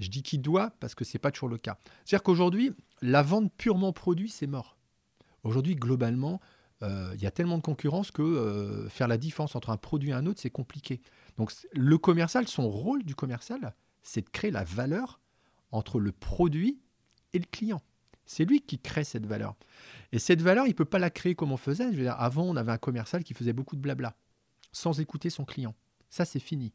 Je 0.00 0.08
dis 0.08 0.22
qui 0.22 0.38
doit 0.38 0.70
parce 0.80 0.94
que 0.94 1.04
ce 1.04 1.16
n'est 1.16 1.20
pas 1.20 1.30
toujours 1.30 1.48
le 1.48 1.58
cas. 1.58 1.78
C'est-à-dire 2.04 2.22
qu'aujourd'hui, 2.22 2.72
la 3.02 3.22
vente 3.22 3.52
purement 3.56 3.92
produit, 3.92 4.30
c'est 4.30 4.46
mort. 4.46 4.76
Aujourd'hui, 5.44 5.76
globalement, 5.76 6.40
euh, 6.82 7.12
il 7.14 7.22
y 7.22 7.26
a 7.26 7.30
tellement 7.30 7.58
de 7.58 7.62
concurrence 7.62 8.10
que 8.10 8.22
euh, 8.22 8.88
faire 8.88 9.08
la 9.08 9.18
différence 9.18 9.54
entre 9.54 9.70
un 9.70 9.76
produit 9.76 10.10
et 10.10 10.14
un 10.14 10.26
autre, 10.26 10.40
c'est 10.40 10.50
compliqué. 10.50 11.00
Donc 11.36 11.52
le 11.72 11.98
commercial, 11.98 12.48
son 12.48 12.68
rôle 12.68 13.04
du 13.04 13.14
commercial, 13.14 13.74
c'est 14.02 14.22
de 14.22 14.30
créer 14.30 14.50
la 14.50 14.64
valeur 14.64 15.20
entre 15.70 16.00
le 16.00 16.12
produit 16.12 16.80
et 17.32 17.38
le 17.38 17.46
client. 17.50 17.82
C'est 18.24 18.44
lui 18.44 18.60
qui 18.60 18.78
crée 18.78 19.04
cette 19.04 19.26
valeur. 19.26 19.56
Et 20.12 20.18
cette 20.18 20.40
valeur, 20.40 20.66
il 20.66 20.70
ne 20.70 20.74
peut 20.74 20.84
pas 20.84 20.98
la 20.98 21.10
créer 21.10 21.34
comme 21.34 21.52
on 21.52 21.56
faisait. 21.56 22.08
Avant, 22.08 22.44
on 22.44 22.56
avait 22.56 22.72
un 22.72 22.78
commercial 22.78 23.24
qui 23.24 23.34
faisait 23.34 23.52
beaucoup 23.52 23.76
de 23.76 23.80
blabla, 23.80 24.16
sans 24.72 25.00
écouter 25.00 25.30
son 25.30 25.44
client. 25.44 25.74
Ça, 26.10 26.24
c'est 26.24 26.40
fini. 26.40 26.72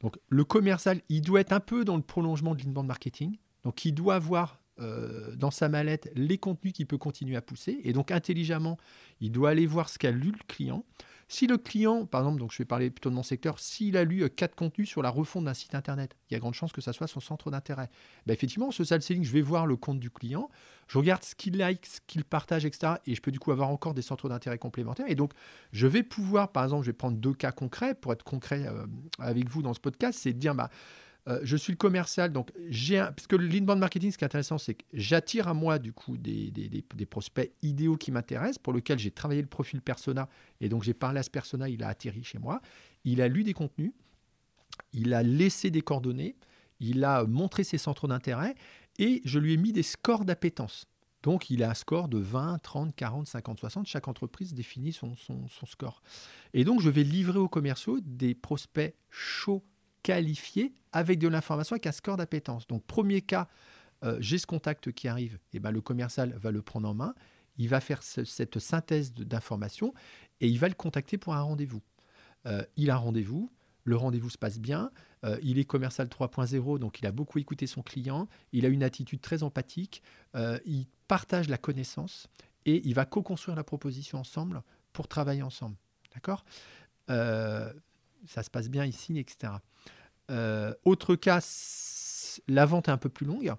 Donc 0.00 0.18
le 0.28 0.44
commercial, 0.44 1.00
il 1.08 1.22
doit 1.22 1.40
être 1.40 1.52
un 1.52 1.60
peu 1.60 1.84
dans 1.84 1.96
le 1.96 2.02
prolongement 2.02 2.54
de 2.54 2.62
l'inbound 2.62 2.86
marketing. 2.86 3.36
Donc 3.64 3.84
il 3.84 3.92
doit 3.92 4.14
avoir 4.16 4.60
euh, 4.78 5.34
dans 5.36 5.50
sa 5.50 5.68
mallette 5.68 6.10
les 6.14 6.36
contenus 6.36 6.74
qu'il 6.74 6.86
peut 6.86 6.98
continuer 6.98 7.36
à 7.36 7.42
pousser. 7.42 7.80
Et 7.84 7.92
donc 7.92 8.10
intelligemment, 8.10 8.76
il 9.20 9.32
doit 9.32 9.50
aller 9.50 9.66
voir 9.66 9.88
ce 9.88 9.98
qu'a 9.98 10.10
lu 10.10 10.32
le 10.32 10.44
client. 10.48 10.84
Si 11.28 11.48
le 11.48 11.58
client, 11.58 12.06
par 12.06 12.20
exemple, 12.20 12.38
donc 12.38 12.52
je 12.52 12.58
vais 12.58 12.64
parler 12.64 12.88
plutôt 12.88 13.10
de 13.10 13.14
mon 13.14 13.24
secteur, 13.24 13.58
s'il 13.58 13.96
a 13.96 14.04
lu 14.04 14.22
euh, 14.22 14.28
quatre 14.28 14.54
contenus 14.54 14.88
sur 14.88 15.02
la 15.02 15.10
refonte 15.10 15.44
d'un 15.44 15.54
site 15.54 15.74
internet, 15.74 16.16
il 16.30 16.34
y 16.34 16.36
a 16.36 16.40
grande 16.40 16.54
chance 16.54 16.72
que 16.72 16.80
ça 16.80 16.92
soit 16.92 17.08
son 17.08 17.18
centre 17.18 17.50
d'intérêt. 17.50 17.90
Ben 18.26 18.32
effectivement, 18.32 18.70
ce 18.70 18.78
social 18.78 19.02
selling, 19.02 19.24
je 19.24 19.32
vais 19.32 19.40
voir 19.40 19.66
le 19.66 19.76
compte 19.76 19.98
du 19.98 20.08
client, 20.08 20.48
je 20.86 20.98
regarde 20.98 21.24
ce 21.24 21.34
qu'il 21.34 21.56
like, 21.56 21.84
ce 21.84 22.00
qu'il 22.06 22.24
partage, 22.24 22.64
etc. 22.64 22.94
Et 23.06 23.16
je 23.16 23.20
peux 23.20 23.32
du 23.32 23.40
coup 23.40 23.50
avoir 23.50 23.70
encore 23.70 23.92
des 23.92 24.02
centres 24.02 24.28
d'intérêt 24.28 24.58
complémentaires. 24.58 25.06
Et 25.08 25.16
donc, 25.16 25.32
je 25.72 25.88
vais 25.88 26.04
pouvoir, 26.04 26.52
par 26.52 26.62
exemple, 26.62 26.84
je 26.84 26.90
vais 26.90 26.96
prendre 26.96 27.16
deux 27.16 27.34
cas 27.34 27.50
concrets 27.50 27.96
pour 27.96 28.12
être 28.12 28.22
concret 28.22 28.66
euh, 28.68 28.86
avec 29.18 29.48
vous 29.48 29.62
dans 29.62 29.74
ce 29.74 29.80
podcast, 29.80 30.20
c'est 30.22 30.32
de 30.32 30.38
dire, 30.38 30.54
bah, 30.54 30.70
euh, 31.28 31.40
je 31.42 31.56
suis 31.56 31.72
le 31.72 31.76
commercial, 31.76 32.32
donc 32.32 32.52
j'ai 32.68 32.98
un... 32.98 33.12
Parce 33.12 33.26
que 33.26 33.34
l'inbound 33.34 33.80
marketing, 33.80 34.12
ce 34.12 34.18
qui 34.18 34.24
est 34.24 34.26
intéressant, 34.26 34.58
c'est 34.58 34.74
que 34.74 34.84
j'attire 34.92 35.48
à 35.48 35.54
moi, 35.54 35.78
du 35.78 35.92
coup, 35.92 36.16
des, 36.16 36.50
des, 36.50 37.06
prospects 37.06 37.52
idéaux 37.62 37.96
qui 37.96 38.12
m'intéressent, 38.12 38.58
pour 38.58 38.72
lesquels 38.72 38.98
j'ai 38.98 39.10
travaillé 39.10 39.42
le 39.42 39.48
profil 39.48 39.82
persona, 39.82 40.28
et 40.60 40.68
donc 40.68 40.84
j'ai 40.84 40.94
parlé 40.94 41.18
à 41.18 41.22
ce 41.24 41.30
persona, 41.30 41.68
il 41.68 41.82
a 41.82 41.88
atterri 41.88 42.22
chez 42.22 42.38
moi, 42.38 42.60
il 43.04 43.20
a 43.20 43.28
lu 43.28 43.42
des 43.42 43.54
contenus, 43.54 43.92
il 44.92 45.14
a 45.14 45.22
laissé 45.22 45.70
des 45.70 45.82
coordonnées, 45.82 46.36
il 46.78 47.02
a 47.04 47.24
montré 47.24 47.64
ses 47.64 47.78
centres 47.78 48.06
d'intérêt, 48.06 48.54
et 48.98 49.20
je 49.24 49.38
lui 49.40 49.54
ai 49.54 49.56
mis 49.56 49.72
des 49.72 49.82
scores 49.82 50.24
d'appétence. 50.24 50.86
Donc, 51.24 51.50
il 51.50 51.64
a 51.64 51.70
un 51.70 51.74
score 51.74 52.08
de 52.08 52.18
20, 52.18 52.58
30, 52.62 52.94
40, 52.94 53.26
50, 53.26 53.58
60. 53.58 53.86
Chaque 53.88 54.06
entreprise 54.06 54.54
définit 54.54 54.92
son, 54.92 55.16
son, 55.16 55.48
son 55.48 55.66
score. 55.66 56.02
Et 56.54 56.62
donc, 56.62 56.80
je 56.80 56.88
vais 56.88 57.02
livrer 57.02 57.40
aux 57.40 57.48
commerciaux 57.48 57.98
des 58.00 58.36
prospects 58.36 58.94
chauds 59.10 59.64
qualifié 60.06 60.72
avec 60.92 61.18
de 61.18 61.26
l'information 61.26 61.74
avec 61.74 61.88
un 61.88 61.92
score 61.92 62.16
d'appétence. 62.16 62.68
Donc, 62.68 62.84
premier 62.86 63.22
cas, 63.22 63.48
euh, 64.04 64.16
j'ai 64.20 64.38
ce 64.38 64.46
contact 64.46 64.92
qui 64.92 65.08
arrive, 65.08 65.34
et 65.34 65.56
eh 65.56 65.58
ben, 65.58 65.72
le 65.72 65.80
commercial 65.80 66.32
va 66.34 66.52
le 66.52 66.62
prendre 66.62 66.88
en 66.88 66.94
main, 66.94 67.12
il 67.58 67.68
va 67.68 67.80
faire 67.80 68.04
cette 68.04 68.60
synthèse 68.60 69.12
d'informations 69.14 69.94
et 70.40 70.46
il 70.46 70.60
va 70.60 70.68
le 70.68 70.74
contacter 70.74 71.18
pour 71.18 71.34
un 71.34 71.40
rendez-vous. 71.40 71.82
Euh, 72.46 72.62
il 72.76 72.90
a 72.90 72.96
rendez-vous, 72.96 73.50
le 73.82 73.96
rendez-vous 73.96 74.30
se 74.30 74.38
passe 74.38 74.60
bien, 74.60 74.92
euh, 75.24 75.38
il 75.42 75.58
est 75.58 75.64
commercial 75.64 76.06
3.0, 76.06 76.78
donc 76.78 77.00
il 77.00 77.06
a 77.06 77.12
beaucoup 77.12 77.40
écouté 77.40 77.66
son 77.66 77.82
client, 77.82 78.28
il 78.52 78.64
a 78.64 78.68
une 78.68 78.84
attitude 78.84 79.20
très 79.20 79.42
empathique, 79.42 80.04
il 80.66 80.86
partage 81.08 81.48
la 81.48 81.58
connaissance 81.58 82.28
et 82.64 82.80
il 82.86 82.94
va 82.94 83.06
co-construire 83.06 83.56
la 83.56 83.64
proposition 83.64 84.18
ensemble 84.18 84.62
pour 84.92 85.08
travailler 85.08 85.42
ensemble. 85.42 85.76
D'accord? 86.14 86.44
Ça 88.26 88.42
se 88.42 88.50
passe 88.50 88.68
bien, 88.68 88.90
signe, 88.90 89.16
etc. 89.16 89.52
Euh, 90.30 90.74
autre 90.84 91.14
cas, 91.14 91.40
la 92.48 92.66
vente 92.66 92.88
est 92.88 92.92
un 92.92 92.98
peu 92.98 93.08
plus 93.08 93.26
longue. 93.26 93.52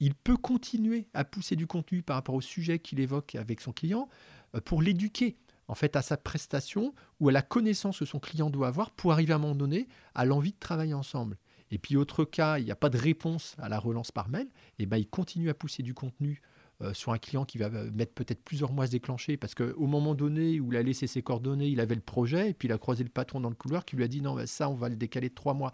Il 0.00 0.14
peut 0.14 0.36
continuer 0.36 1.08
à 1.14 1.24
pousser 1.24 1.56
du 1.56 1.66
contenu 1.66 2.02
par 2.02 2.16
rapport 2.16 2.34
au 2.34 2.40
sujet 2.40 2.78
qu'il 2.78 3.00
évoque 3.00 3.34
avec 3.34 3.60
son 3.60 3.72
client 3.72 4.08
euh, 4.54 4.60
pour 4.60 4.82
l'éduquer 4.82 5.36
en 5.66 5.74
fait 5.74 5.96
à 5.96 6.02
sa 6.02 6.16
prestation 6.16 6.94
ou 7.20 7.28
à 7.28 7.32
la 7.32 7.42
connaissance 7.42 7.98
que 7.98 8.04
son 8.04 8.18
client 8.18 8.50
doit 8.50 8.68
avoir 8.68 8.90
pour 8.90 9.12
arriver 9.12 9.32
à 9.32 9.36
un 9.36 9.40
moment 9.40 9.54
donné 9.54 9.88
à 10.14 10.24
l'envie 10.24 10.52
de 10.52 10.58
travailler 10.58 10.94
ensemble. 10.94 11.36
Et 11.70 11.78
puis 11.78 11.96
autre 11.96 12.24
cas, 12.24 12.58
il 12.58 12.64
n'y 12.64 12.70
a 12.70 12.76
pas 12.76 12.88
de 12.88 12.98
réponse 12.98 13.54
à 13.58 13.68
la 13.68 13.78
relance 13.78 14.10
par 14.10 14.28
mail, 14.28 14.48
et 14.78 14.86
ben 14.86 14.96
il 14.96 15.08
continue 15.08 15.50
à 15.50 15.54
pousser 15.54 15.82
du 15.82 15.92
contenu 15.92 16.40
euh, 16.80 16.94
sur 16.94 17.12
un 17.12 17.18
client 17.18 17.44
qui 17.44 17.58
va 17.58 17.68
mettre 17.70 18.12
peut-être 18.12 18.42
plusieurs 18.44 18.72
mois 18.72 18.84
à 18.84 18.86
se 18.86 18.92
déclencher 18.92 19.36
parce 19.36 19.54
qu'au 19.54 19.86
moment 19.86 20.14
donné 20.14 20.60
où 20.60 20.72
il 20.72 20.76
a 20.78 20.82
laissé 20.82 21.06
ses 21.06 21.22
coordonnées, 21.22 21.66
il 21.66 21.80
avait 21.80 21.96
le 21.96 22.00
projet 22.00 22.50
et 22.50 22.54
puis 22.54 22.68
il 22.68 22.72
a 22.72 22.78
croisé 22.78 23.02
le 23.02 23.10
patron 23.10 23.40
dans 23.40 23.48
le 23.48 23.54
couloir 23.56 23.84
qui 23.84 23.96
lui 23.96 24.04
a 24.04 24.08
dit 24.08 24.20
non, 24.22 24.36
ça, 24.46 24.68
on 24.68 24.74
va 24.74 24.88
le 24.88 24.96
décaler 24.96 25.28
de 25.28 25.34
trois 25.34 25.54
mois. 25.54 25.72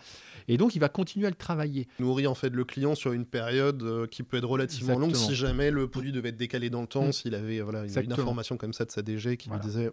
Et 0.48 0.56
donc, 0.56 0.74
il 0.74 0.78
va 0.78 0.88
continuer 0.88 1.26
à 1.26 1.30
le 1.30 1.36
travailler. 1.36 1.88
Nourrir 1.98 2.30
en 2.30 2.34
fait 2.34 2.50
le 2.50 2.64
client 2.64 2.94
sur 2.94 3.12
une 3.12 3.26
période 3.26 3.82
euh, 3.82 4.06
qui 4.06 4.22
peut 4.22 4.38
être 4.38 4.48
relativement 4.48 4.98
longue 4.98 5.14
si 5.14 5.34
jamais 5.34 5.70
le 5.70 5.88
produit 5.88 6.12
devait 6.12 6.30
être 6.30 6.36
décalé 6.36 6.70
dans 6.70 6.80
le 6.80 6.86
temps, 6.86 7.08
Mm. 7.08 7.12
s'il 7.12 7.34
avait 7.34 7.60
voilà, 7.60 7.84
une, 7.84 8.12
information 8.12 8.56
comme 8.56 8.72
ça 8.72 8.84
de 8.84 8.90
sa 8.90 9.02
DG 9.02 9.36
qui 9.36 9.48
Voilà. 9.48 9.62
lui 9.62 9.70
disait 9.70 9.92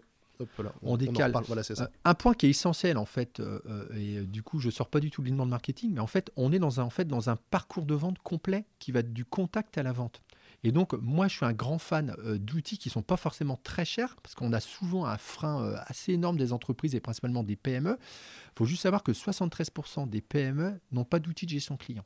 On 0.81 0.97
décale. 0.97 1.33
Voilà, 1.45 1.63
ça. 1.63 1.83
Euh, 1.83 1.87
un 2.05 2.13
point 2.13 2.33
qui 2.33 2.47
est 2.47 2.49
essentiel 2.49 2.97
en 2.97 3.05
fait, 3.05 3.39
euh, 3.39 3.59
euh, 3.67 3.85
et 3.95 4.17
euh, 4.17 4.25
du 4.25 4.43
coup 4.43 4.59
je 4.59 4.69
sors 4.69 4.87
pas 4.89 4.99
du 4.99 5.11
tout 5.11 5.21
de 5.21 5.29
l'inbound 5.29 5.49
marketing, 5.49 5.91
mais 5.93 5.99
en 5.99 6.07
fait 6.07 6.31
on 6.35 6.51
est 6.51 6.59
dans 6.59 6.79
un, 6.79 6.83
en 6.83 6.89
fait, 6.89 7.05
dans 7.05 7.29
un 7.29 7.35
parcours 7.35 7.85
de 7.85 7.93
vente 7.95 8.17
complet 8.19 8.65
qui 8.79 8.91
va 8.91 9.01
du 9.03 9.25
contact 9.25 9.77
à 9.77 9.83
la 9.83 9.91
vente. 9.91 10.21
Et 10.63 10.71
donc 10.71 10.93
moi 10.93 11.27
je 11.27 11.35
suis 11.37 11.45
un 11.45 11.53
grand 11.53 11.79
fan 11.79 12.15
euh, 12.19 12.37
d'outils 12.37 12.77
qui 12.77 12.89
sont 12.89 13.01
pas 13.01 13.17
forcément 13.17 13.59
très 13.63 13.85
chers, 13.85 14.15
parce 14.17 14.35
qu'on 14.35 14.53
a 14.53 14.59
souvent 14.59 15.05
un 15.05 15.17
frein 15.17 15.63
euh, 15.63 15.75
assez 15.85 16.13
énorme 16.13 16.37
des 16.37 16.53
entreprises 16.53 16.95
et 16.95 16.99
principalement 16.99 17.43
des 17.43 17.55
PME. 17.55 17.97
Il 17.99 18.57
faut 18.57 18.65
juste 18.65 18.83
savoir 18.83 19.03
que 19.03 19.11
73% 19.11 20.09
des 20.09 20.21
PME 20.21 20.79
n'ont 20.91 21.05
pas 21.05 21.19
d'outils 21.19 21.45
de 21.45 21.51
gestion 21.51 21.77
client. 21.77 22.05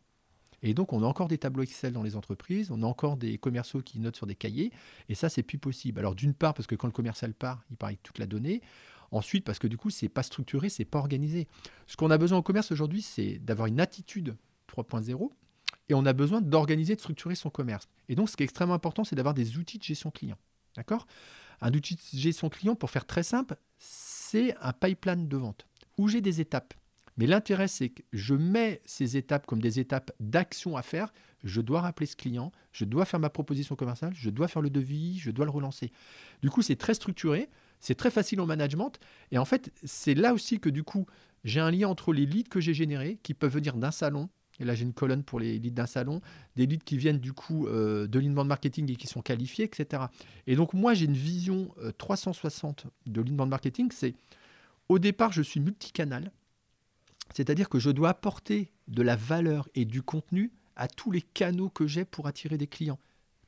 Et 0.61 0.73
donc, 0.73 0.93
on 0.93 1.03
a 1.03 1.05
encore 1.05 1.27
des 1.27 1.37
tableaux 1.37 1.61
Excel 1.61 1.93
dans 1.93 2.01
les 2.01 2.15
entreprises, 2.15 2.71
on 2.71 2.81
a 2.81 2.87
encore 2.87 3.17
des 3.17 3.37
commerciaux 3.37 3.81
qui 3.81 3.99
notent 3.99 4.15
sur 4.15 4.25
des 4.25 4.33
cahiers, 4.33 4.71
et 5.09 5.15
ça, 5.15 5.29
c'est 5.29 5.43
plus 5.43 5.59
possible. 5.59 5.99
Alors, 5.99 6.15
d'une 6.15 6.33
part, 6.33 6.55
parce 6.55 6.65
que 6.65 6.73
quand 6.73 6.87
le 6.87 6.93
commercial 6.93 7.35
part, 7.35 7.63
il 7.69 7.77
part 7.77 7.87
avec 7.87 8.01
toute 8.01 8.17
la 8.17 8.25
donnée. 8.25 8.61
Ensuite, 9.11 9.45
parce 9.45 9.59
que 9.59 9.67
du 9.67 9.77
coup, 9.77 9.91
c'est 9.91 10.09
pas 10.09 10.23
structuré, 10.23 10.69
c'est 10.69 10.83
pas 10.83 10.97
organisé. 10.97 11.47
Ce 11.85 11.95
qu'on 11.95 12.09
a 12.09 12.17
besoin 12.17 12.39
au 12.39 12.41
commerce 12.41 12.71
aujourd'hui, 12.71 13.03
c'est 13.03 13.37
d'avoir 13.37 13.67
une 13.67 13.79
attitude 13.79 14.35
3.0, 14.67 15.29
et 15.89 15.93
on 15.93 16.05
a 16.05 16.13
besoin 16.13 16.41
d'organiser, 16.41 16.95
de 16.95 16.99
structurer 16.99 17.35
son 17.35 17.49
commerce. 17.49 17.87
Et 18.09 18.15
donc, 18.15 18.29
ce 18.29 18.35
qui 18.35 18.43
est 18.43 18.45
extrêmement 18.45 18.73
important, 18.73 19.03
c'est 19.03 19.15
d'avoir 19.15 19.33
des 19.33 19.57
outils 19.57 19.77
de 19.77 19.83
gestion 19.83 20.11
client. 20.11 20.37
D'accord? 20.75 21.07
Un 21.61 21.73
outil 21.73 21.95
de 21.95 22.17
gestion 22.17 22.49
client, 22.49 22.75
pour 22.75 22.89
faire 22.89 23.05
très 23.05 23.23
simple, 23.23 23.55
c'est 23.77 24.55
un 24.61 24.73
pipeline 24.73 25.27
de 25.27 25.37
vente 25.37 25.65
où 25.97 26.07
j'ai 26.07 26.21
des 26.21 26.41
étapes. 26.41 26.73
Mais 27.17 27.27
l'intérêt, 27.27 27.69
c'est 27.69 27.89
que 27.89 28.03
je 28.11 28.33
mets 28.33 28.81
ces 28.85 29.15
étapes 29.15 29.45
comme 29.45 29.61
des 29.61 29.79
étapes 29.79 30.11
d'action 30.19 30.75
à 30.75 30.81
faire. 30.81 31.13
Je 31.43 31.61
dois 31.61 31.81
rappeler 31.81 32.07
ce 32.07 32.15
client, 32.15 32.51
je 32.73 32.83
dois 32.83 33.05
faire 33.05 33.19
ma 33.19 33.29
proposition 33.29 33.75
commerciale, 33.75 34.13
je 34.13 34.29
dois 34.29 34.47
faire 34.47 34.61
le 34.61 34.69
devis, 34.69 35.17
je 35.19 35.31
dois 35.31 35.45
le 35.45 35.51
relancer. 35.51 35.91
Du 36.41 36.49
coup, 36.49 36.61
c'est 36.61 36.75
très 36.75 36.93
structuré, 36.93 37.49
c'est 37.79 37.95
très 37.95 38.11
facile 38.11 38.41
en 38.41 38.45
management. 38.45 38.99
Et 39.31 39.37
en 39.37 39.45
fait, 39.45 39.71
c'est 39.83 40.15
là 40.15 40.33
aussi 40.33 40.59
que 40.59 40.69
du 40.69 40.83
coup, 40.83 41.05
j'ai 41.45 41.61
un 41.61 41.71
lien 41.71 41.87
entre 41.87 42.11
les 42.11 42.25
leads 42.25 42.49
que 42.49 42.59
j'ai 42.59 42.73
générés, 42.73 43.19
qui 43.23 43.33
peuvent 43.33 43.53
venir 43.53 43.77
d'un 43.77 43.91
salon. 43.91 44.29
Et 44.59 44.65
là, 44.65 44.73
j'ai 44.73 44.83
une 44.83 44.93
colonne 44.93 45.23
pour 45.23 45.39
les 45.39 45.59
leads 45.59 45.75
d'un 45.75 45.85
salon, 45.85 46.21
des 46.55 46.65
leads 46.65 46.83
qui 46.85 46.97
viennent 46.97 47.19
du 47.19 47.33
coup 47.33 47.67
euh, 47.67 48.07
de 48.07 48.19
l'inbound 48.19 48.47
marketing 48.47 48.89
et 48.91 48.95
qui 48.95 49.07
sont 49.07 49.21
qualifiés, 49.21 49.65
etc. 49.65 50.03
Et 50.47 50.55
donc, 50.55 50.73
moi, 50.73 50.93
j'ai 50.93 51.05
une 51.05 51.13
vision 51.13 51.73
euh, 51.79 51.91
360 51.97 52.87
de 53.05 53.21
l'inbound 53.21 53.49
marketing. 53.49 53.89
C'est 53.91 54.15
au 54.87 54.99
départ, 54.99 55.31
je 55.33 55.41
suis 55.41 55.59
multicanal. 55.59 56.31
C'est-à-dire 57.33 57.69
que 57.69 57.79
je 57.79 57.89
dois 57.89 58.09
apporter 58.09 58.71
de 58.87 59.01
la 59.01 59.15
valeur 59.15 59.67
et 59.75 59.85
du 59.85 60.01
contenu 60.01 60.51
à 60.75 60.87
tous 60.87 61.11
les 61.11 61.21
canaux 61.21 61.69
que 61.69 61.87
j'ai 61.87 62.05
pour 62.05 62.27
attirer 62.27 62.57
des 62.57 62.67
clients. 62.67 62.99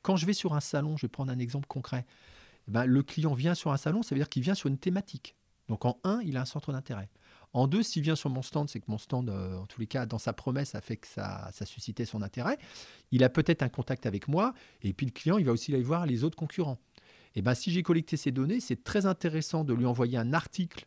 Quand 0.02 0.16
je 0.16 0.26
vais 0.26 0.32
sur 0.32 0.54
un 0.54 0.60
salon, 0.60 0.96
je 0.96 1.02
vais 1.02 1.10
prendre 1.10 1.30
un 1.32 1.38
exemple 1.38 1.66
concret. 1.68 2.04
Eh 2.66 2.70
ben, 2.70 2.84
le 2.84 3.02
client 3.02 3.34
vient 3.34 3.54
sur 3.54 3.72
un 3.72 3.76
salon, 3.76 4.02
ça 4.02 4.14
veut 4.14 4.18
dire 4.18 4.28
qu'il 4.28 4.42
vient 4.42 4.54
sur 4.54 4.68
une 4.68 4.78
thématique. 4.78 5.36
Donc 5.68 5.84
en 5.84 5.98
un, 6.04 6.20
il 6.24 6.36
a 6.36 6.42
un 6.42 6.46
centre 6.46 6.72
d'intérêt. 6.72 7.08
En 7.52 7.66
deux, 7.66 7.82
s'il 7.82 8.02
vient 8.02 8.16
sur 8.16 8.30
mon 8.30 8.42
stand, 8.42 8.68
c'est 8.68 8.80
que 8.80 8.86
mon 8.88 8.98
stand, 8.98 9.30
euh, 9.30 9.56
en 9.56 9.66
tous 9.66 9.80
les 9.80 9.86
cas, 9.86 10.06
dans 10.06 10.18
sa 10.18 10.32
promesse, 10.32 10.74
a 10.74 10.80
fait 10.80 10.96
que 10.96 11.06
ça, 11.06 11.50
ça 11.52 11.64
suscitait 11.66 12.04
son 12.04 12.22
intérêt. 12.22 12.58
Il 13.10 13.24
a 13.24 13.28
peut-être 13.28 13.62
un 13.62 13.68
contact 13.68 14.06
avec 14.06 14.28
moi, 14.28 14.52
et 14.82 14.92
puis 14.92 15.06
le 15.06 15.12
client, 15.12 15.38
il 15.38 15.44
va 15.44 15.52
aussi 15.52 15.72
aller 15.72 15.82
voir 15.82 16.06
les 16.06 16.24
autres 16.24 16.36
concurrents. 16.36 16.78
Et 17.34 17.42
ben, 17.42 17.54
si 17.54 17.70
j'ai 17.70 17.82
collecté 17.82 18.16
ces 18.16 18.32
données, 18.32 18.60
c'est 18.60 18.82
très 18.82 19.06
intéressant 19.06 19.64
de 19.64 19.72
lui 19.72 19.86
envoyer 19.86 20.18
un 20.18 20.32
article 20.32 20.86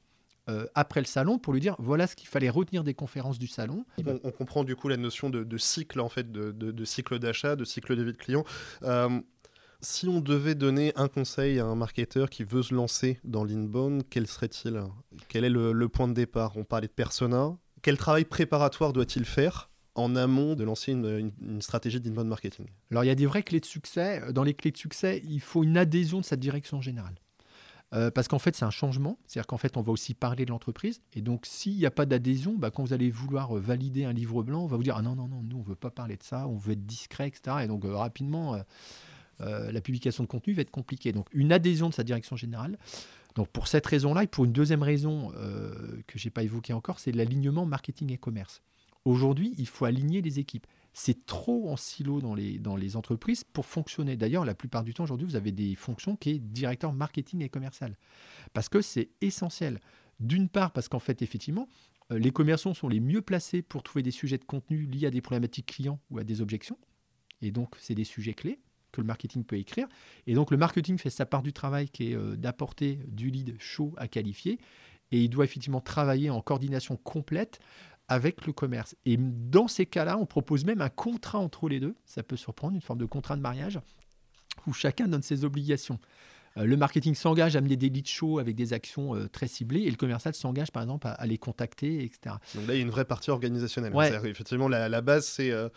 euh, 0.50 0.66
après 0.74 1.00
le 1.00 1.06
salon 1.06 1.38
pour 1.38 1.54
lui 1.54 1.62
dire 1.62 1.76
voilà 1.78 2.08
ce 2.08 2.16
qu'il 2.16 2.28
fallait 2.28 2.50
retenir 2.50 2.84
des 2.84 2.96
conférences 2.96 3.38
du 3.38 3.46
salon. 3.46 3.86
On, 4.06 4.32
comprend 4.32 4.64
du 4.64 4.76
coup 4.76 4.88
la 4.88 4.98
notion 4.98 5.30
de, 5.30 5.58
cycle 5.58 6.00
en 6.00 6.10
fait, 6.10 6.32
de 6.32 6.86
cycle 6.86 7.20
d'achat, 7.20 7.56
de 7.56 7.64
cycle 7.64 7.96
de 7.96 8.04
vie 8.04 8.12
de 8.12 8.18
client. 8.18 8.44
Euh, 8.84 9.22
si 9.82 10.08
on 10.08 10.22
devait 10.22 10.56
donner 10.56 10.94
un 10.96 11.08
conseil 11.08 11.60
à 11.60 11.66
un 11.66 11.76
marketeur 11.76 12.30
qui 12.30 12.44
veut 12.44 12.64
se 12.64 12.74
lancer 12.74 13.20
dans 13.24 13.44
l'inbound, 13.44 14.04
quel 14.10 14.28
serait-il? 14.28 14.82
Quel 15.28 15.44
est 15.44 15.50
le, 15.50 15.90
point 15.90 16.08
de 16.08 16.14
départ? 16.14 16.56
On 16.56 16.64
parlait 16.64 16.88
de 16.88 16.94
persona. 16.94 17.58
Quel 17.82 17.98
travail 17.98 18.26
préparatoire 18.26 18.94
doit-il 18.94 19.26
faire 19.26 19.70
en 19.96 20.16
amont 20.16 20.56
de 20.56 20.64
lancer 20.64 20.92
une, 20.92 21.62
stratégie 21.62 22.00
d'inbound 22.00 22.28
marketing? 22.28 22.68
Alors 22.92 23.04
il 23.04 23.08
y 23.08 23.12
a 23.12 23.16
des 23.16 23.26
vraies 23.26 23.44
clés 23.44 23.60
de 23.60 23.66
succès. 23.66 24.22
Dans 24.32 24.44
les 24.44 24.54
clés 24.54 24.72
de 24.72 24.78
succès, 24.78 25.22
il 25.26 25.42
faut 25.42 25.64
une 25.64 25.78
adhésion 25.78 26.20
de 26.20 26.26
sa 26.26 26.36
direction 26.36 26.80
générale. 26.82 27.16
Euh, 27.94 28.10
parce 28.10 28.30
qu'en 28.30 28.40
fait, 28.40 28.56
c'est 28.56 28.64
un 28.64 28.72
changement. 28.72 29.18
C'est-à-dire 29.28 29.48
qu'en 29.48 29.58
fait, 29.58 29.76
on 29.76 29.82
va 29.82 29.92
aussi 29.92 30.14
parler 30.14 30.46
de 30.46 30.52
l'entreprise. 30.52 31.02
Et 31.14 31.22
donc, 31.22 31.46
s'il 31.46 31.76
n'y 31.76 31.86
a 31.86 31.92
pas 31.92 32.06
d'adhésion, 32.06 32.56
bah, 32.56 32.72
quand 32.72 32.84
vous 32.84 32.94
allez 32.94 33.12
vouloir 33.12 33.58
euh, 33.58 33.60
valider 33.60 34.06
un 34.06 34.14
livre 34.14 34.44
blanc, 34.44 34.64
on 34.64 34.68
va 34.68 34.78
vous 34.78 34.84
dire 34.84 34.96
Ah 34.96 35.02
non, 35.02 35.16
non, 35.16 35.28
non, 35.28 35.44
nous, 35.44 35.58
on 35.58 35.60
ne 35.60 35.66
veut 35.66 35.76
pas 35.76 35.92
parler 35.92 36.16
de 36.16 36.24
ça, 36.24 36.48
on 36.48 36.56
veut 36.56 36.72
être 36.72 36.86
discret, 36.86 37.28
etc. 37.28 37.58
Et 37.64 37.68
donc, 37.68 37.84
euh, 37.84 37.94
rapidement, 37.94 38.56
euh, 39.42 39.72
la 39.72 39.82
publication 39.82 40.24
de 40.24 40.28
contenu 40.28 40.54
va 40.54 40.62
être 40.62 40.72
compliquée. 40.72 41.12
Donc, 41.12 41.28
une 41.34 41.52
adhésion 41.52 41.90
de 41.90 41.94
sa 41.94 42.04
direction 42.04 42.36
générale. 42.36 42.78
Donc, 43.36 43.48
pour 43.50 43.68
cette 43.68 43.86
raison-là, 43.86 44.24
et 44.24 44.28
pour 44.28 44.46
une 44.46 44.52
deuxième 44.52 44.84
raison 44.84 45.32
euh, 45.36 46.02
que 46.08 46.20
je 46.20 46.28
n'ai 46.28 46.32
pas 46.32 46.44
évoquée 46.44 46.74
encore, 46.74 47.00
c'est 47.00 47.12
l'alignement 47.12 47.66
marketing 47.66 48.12
et 48.12 48.18
commerce. 48.18 48.62
Aujourd'hui, 49.06 49.54
il 49.58 49.68
faut 49.68 49.86
aligner 49.86 50.22
les 50.22 50.40
équipes. 50.40 50.68
C'est 50.94 51.26
trop 51.26 51.72
en 51.72 51.78
silo 51.78 52.20
dans 52.20 52.36
les, 52.36 52.60
dans 52.60 52.76
les 52.76 52.98
entreprises 52.98 53.44
pour 53.46 53.66
fonctionner. 53.66 54.18
D'ailleurs, 54.18 54.44
la 54.44 54.54
plupart 54.54 54.84
du 54.84 54.94
temps, 54.94 55.06
aujourd'hui, 55.06 55.26
vous 55.26 55.38
avez 55.38 55.54
des 55.54 55.76
fonctions 55.76 56.18
qui 56.18 56.32
est 56.32 56.40
directeur 56.40 56.92
marketing 56.92 57.42
et 57.42 57.50
commercial. 57.50 57.96
Parce 58.54 58.68
que 58.68 58.82
c'est 58.82 59.10
essentiel. 59.22 59.80
D'une 60.20 60.50
part, 60.50 60.72
parce 60.72 60.90
qu'en 60.90 61.00
fait, 61.00 61.22
effectivement, 61.22 61.68
euh, 62.12 62.20
les 62.20 62.32
commerçants 62.32 62.74
sont 62.74 62.90
les 62.90 63.00
mieux 63.00 63.22
placés 63.22 63.62
pour 63.62 63.84
trouver 63.84 64.04
des 64.04 64.12
sujets 64.12 64.38
de 64.38 64.44
contenu 64.44 64.84
liés 64.84 65.08
à 65.08 65.12
des 65.12 65.22
problématiques 65.22 65.68
clients 65.68 66.00
ou 66.10 66.20
à 66.20 66.24
des 66.24 66.42
objections. 66.42 66.78
Et 67.42 67.52
donc, 67.52 67.76
c'est 67.80 67.96
des 67.96 68.04
sujets 68.04 68.34
clés 68.34 68.60
que 68.92 69.02
le 69.02 69.08
marketing 69.08 69.44
peut 69.44 69.58
écrire. 69.58 69.88
Et 70.28 70.34
donc, 70.34 70.52
le 70.52 70.58
marketing 70.58 70.98
fait 70.98 71.10
sa 71.10 71.26
part 71.26 71.42
du 71.42 71.54
travail 71.54 71.90
qui 71.90 72.12
est 72.12 72.16
euh, 72.16 72.36
d'apporter 72.36 73.00
du 73.08 73.30
lead 73.30 73.56
chaud 73.60 73.94
à 73.98 74.08
qualifier. 74.08 74.60
Et 75.12 75.22
il 75.22 75.30
doit 75.30 75.44
effectivement 75.44 75.82
travailler 75.82 76.30
en 76.30 76.42
coordination 76.42 76.96
complète 76.96 77.60
avec 78.08 78.46
le 78.46 78.54
commerce. 78.54 78.96
Et 79.06 79.18
dans 79.18 79.68
ces 79.68 79.86
cas-là, 79.86 80.18
on 80.18 80.26
propose 80.26 80.66
même 80.66 80.82
un 80.82 80.90
contrat 80.90 81.40
entre 81.40 81.70
les 81.70 81.80
deux. 81.80 81.96
Ça 82.06 82.24
peut 82.24 82.38
surprendre, 82.38 82.76
une 82.76 82.82
forme 82.82 83.00
de 83.00 83.06
contrat 83.06 83.36
de 83.36 83.42
mariage 83.42 83.80
où 84.68 84.74
chacun 84.74 85.08
donne 85.08 85.24
ses 85.24 85.46
obligations. 85.46 86.00
Euh, 86.58 86.66
le 86.66 86.76
marketing 86.76 87.16
s'engage 87.16 87.56
à 87.56 87.60
amener 87.60 87.78
des 87.78 87.90
leads 87.90 88.10
chauds 88.10 88.40
avec 88.40 88.56
des 88.56 88.74
actions 88.74 89.16
euh, 89.16 89.28
très 89.28 89.48
ciblées 89.48 89.84
et 89.84 89.90
le 89.90 89.96
commercial 89.96 90.34
s'engage 90.34 90.72
par 90.72 90.84
exemple 90.84 91.08
à, 91.08 91.12
à 91.12 91.26
les 91.26 91.38
contacter, 91.38 92.04
etc. 92.04 92.36
Donc 92.56 92.68
là, 92.68 92.74
il 92.74 92.78
y 92.78 92.80
a 92.80 92.84
une 92.84 92.90
vraie 92.90 93.06
partie 93.06 93.32
organisationnelle. 93.32 93.94
Ouais. 93.96 94.14
Effectivement, 94.26 94.68
la, 94.68 94.90
la 94.90 95.02
base, 95.02 95.26
c'est 95.26 95.52
euh, 95.52 95.70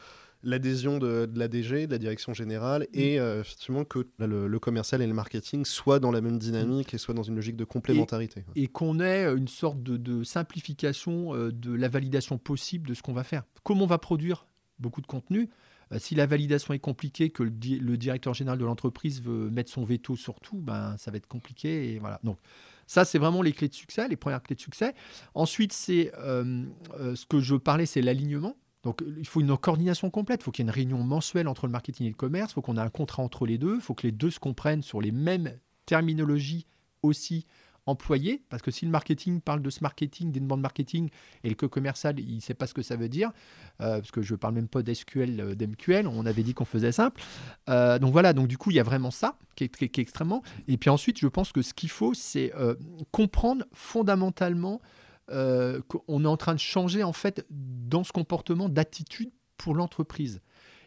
l'adhésion 0.44 0.98
de, 0.98 1.26
de 1.26 1.38
la 1.38 1.48
DG, 1.48 1.86
de 1.86 1.92
la 1.92 1.98
direction 1.98 2.34
générale, 2.34 2.86
et 2.92 3.18
euh, 3.18 3.40
effectivement 3.40 3.84
que 3.84 4.06
le, 4.18 4.46
le 4.46 4.58
commercial 4.58 5.02
et 5.02 5.06
le 5.06 5.14
marketing 5.14 5.64
soient 5.64 5.98
dans 5.98 6.10
la 6.10 6.20
même 6.20 6.38
dynamique 6.38 6.94
et 6.94 6.98
soient 6.98 7.14
dans 7.14 7.22
une 7.22 7.34
logique 7.36 7.56
de 7.56 7.64
complémentarité. 7.64 8.44
Et 8.54 8.68
qu'on 8.68 9.00
ait 9.00 9.24
une 9.34 9.48
sorte 9.48 9.82
de, 9.82 9.96
de 9.96 10.22
simplification 10.24 11.34
euh, 11.34 11.50
de 11.52 11.72
la 11.74 11.88
validation 11.88 12.38
possible 12.38 12.88
de 12.88 12.94
ce 12.94 13.02
qu'on 13.02 13.12
va 13.12 13.24
faire. 13.24 13.42
Comment 13.62 13.84
on 13.84 13.86
va 13.88 13.98
produire 13.98 14.46
beaucoup 14.78 15.00
de 15.00 15.06
contenu? 15.06 15.50
Euh, 15.92 15.98
Si 15.98 16.14
la 16.14 16.26
validation 16.26 16.72
est 16.74 16.78
compliquée, 16.78 17.30
que 17.30 17.42
le, 17.42 17.50
di- 17.50 17.78
le 17.78 17.96
directeur 17.96 18.34
général 18.34 18.58
de 18.58 18.64
l'entreprise 18.64 19.20
veut 19.22 19.50
mettre 19.50 19.70
son 19.70 19.84
veto 19.84 20.16
sur 20.16 20.40
tout, 20.40 20.60
ben, 20.60 20.96
ça 20.98 21.10
va 21.10 21.16
être 21.18 21.26
compliqué. 21.26 21.92
Et 21.94 21.98
voilà. 21.98 22.20
Donc, 22.24 22.38
ça, 22.86 23.04
c'est 23.04 23.18
vraiment 23.18 23.40
les 23.42 23.52
clés 23.52 23.68
de 23.68 23.74
succès, 23.74 24.08
les 24.08 24.16
premières 24.16 24.42
clés 24.42 24.56
de 24.56 24.60
succès. 24.60 24.94
Ensuite, 25.34 25.72
c'est 25.72 26.12
euh, 26.18 26.64
euh, 27.00 27.14
ce 27.14 27.24
que 27.26 27.40
je 27.40 27.54
parlais, 27.54 27.86
c'est 27.86 28.02
l'alignement. 28.02 28.56
Donc, 28.84 29.02
il 29.18 29.26
faut 29.26 29.40
une 29.40 29.56
coordination 29.56 30.10
complète. 30.10 30.42
Il 30.42 30.44
faut 30.44 30.50
qu'il 30.50 30.64
y 30.64 30.68
ait 30.68 30.70
une 30.70 30.74
réunion 30.74 31.02
mensuelle 31.02 31.48
entre 31.48 31.66
le 31.66 31.72
marketing 31.72 32.06
et 32.06 32.10
le 32.10 32.14
commerce. 32.14 32.52
Il 32.52 32.54
faut 32.54 32.62
qu'on 32.62 32.76
ait 32.76 32.80
un 32.80 32.90
contrat 32.90 33.22
entre 33.22 33.46
les 33.46 33.58
deux. 33.58 33.76
Il 33.76 33.80
faut 33.80 33.94
que 33.94 34.06
les 34.06 34.12
deux 34.12 34.30
se 34.30 34.38
comprennent 34.38 34.82
sur 34.82 35.00
les 35.00 35.10
mêmes 35.10 35.52
terminologies 35.86 36.66
aussi 37.02 37.46
employées. 37.86 38.42
Parce 38.48 38.62
que 38.62 38.70
si 38.70 38.84
le 38.84 38.90
marketing 38.90 39.40
parle 39.40 39.62
de 39.62 39.70
ce 39.70 39.80
marketing, 39.82 40.32
d'inbound 40.32 40.60
marketing, 40.60 41.10
et 41.42 41.48
le 41.48 41.54
commercial, 41.54 42.18
il 42.18 42.36
ne 42.36 42.40
sait 42.40 42.54
pas 42.54 42.66
ce 42.66 42.74
que 42.74 42.82
ça 42.82 42.96
veut 42.96 43.08
dire, 43.08 43.30
euh, 43.80 43.98
parce 43.98 44.10
que 44.10 44.22
je 44.22 44.34
ne 44.34 44.38
parle 44.38 44.54
même 44.54 44.68
pas 44.68 44.82
d'SQL, 44.82 45.40
euh, 45.40 45.54
d'MQL, 45.54 46.06
on 46.06 46.26
avait 46.26 46.42
dit 46.42 46.54
qu'on 46.54 46.64
faisait 46.64 46.92
simple. 46.92 47.22
Euh, 47.68 47.98
donc 47.98 48.12
voilà, 48.12 48.32
donc 48.32 48.48
du 48.48 48.58
coup, 48.58 48.70
il 48.70 48.76
y 48.76 48.80
a 48.80 48.84
vraiment 48.84 49.10
ça 49.10 49.36
qui 49.56 49.64
est, 49.64 49.98
extrêmement. 49.98 50.42
Et 50.68 50.76
puis 50.76 50.90
ensuite, 50.90 51.18
je 51.18 51.28
pense 51.28 51.52
que 51.52 51.62
ce 51.62 51.74
qu'il 51.74 51.90
faut, 51.90 52.14
c'est 52.14 52.52
euh, 52.56 52.74
comprendre 53.10 53.64
fondamentalement 53.72 54.80
euh, 55.30 55.80
qu'on 55.82 56.24
est 56.24 56.28
en 56.28 56.36
train 56.36 56.54
de 56.54 56.60
changer 56.60 57.02
en 57.02 57.12
fait 57.12 57.46
dans 57.50 58.04
ce 58.04 58.12
comportement 58.12 58.68
d'attitude 58.68 59.30
pour 59.56 59.74
l'entreprise. 59.74 60.40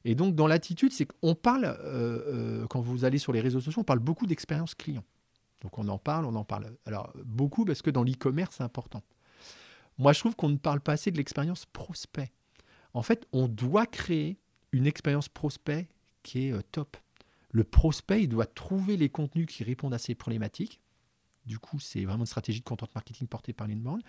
Et 0.06 0.15
donc 0.15 0.36
dans 0.36 0.48
l'attitude, 0.48 0.94
c'est 0.94 1.06
qu'on 1.06 1.36
parle, 1.36 1.65
euh, 1.65 1.74
euh, 1.84 2.67
quand 2.67 2.82
vous 2.82 3.03
allez 3.06 3.17
sur 3.17 3.34
les 3.34 3.41
réseaux 3.41 3.60
sociaux, 3.60 3.82
on 3.82 3.86
parle 3.86 4.00
beaucoup 4.00 4.25
d'expérience 4.25 4.75
client. 4.75 5.03
Donc 5.62 5.77
on 5.79 5.88
en 5.88 5.98
parle, 5.98 6.25
on 6.25 6.36
en 6.36 6.46
parle. 6.46 6.75
Alors 6.86 7.12
beaucoup 7.25 7.65
parce 7.65 7.82
que 7.82 7.89
dans 7.89 8.03
l'e-commerce, 8.03 8.56
c'est 8.58 8.63
important. 8.63 9.03
Moi, 9.98 10.13
je 10.13 10.20
trouve 10.20 10.36
qu'on 10.36 10.50
ne 10.50 10.58
parle 10.58 10.79
pas 10.79 10.94
assez 10.94 11.12
de 11.12 11.17
l'expérience 11.17 11.65
prospect. 11.65 12.32
En 12.94 13.01
fait, 13.01 13.27
on 13.32 13.48
doit 13.48 13.86
créer 13.86 14.38
une 14.72 14.86
expérience 14.86 15.29
prospect 15.29 15.88
qui 16.24 16.48
est 16.48 16.53
euh, 16.53 16.62
top. 16.72 16.98
Le 17.51 17.63
prospect, 17.63 18.24
il 18.24 18.29
doit 18.29 18.46
trouver 18.46 18.98
les 18.98 19.10
contenus 19.10 19.48
qui 19.48 19.63
répondent 19.63 19.94
à 19.94 19.98
ses 19.98 20.13
problématiques. 20.13 20.79
Du 21.48 21.60
coup, 21.60 21.80
c'est 21.80 22.04
vraiment 22.04 22.24
une 22.24 22.25
stratégie 22.25 22.60
de 22.60 22.66
content 22.66 22.88
marketing 22.94 23.27
portée 23.27 23.54
par 23.54 23.68
l'inbound. 23.68 24.01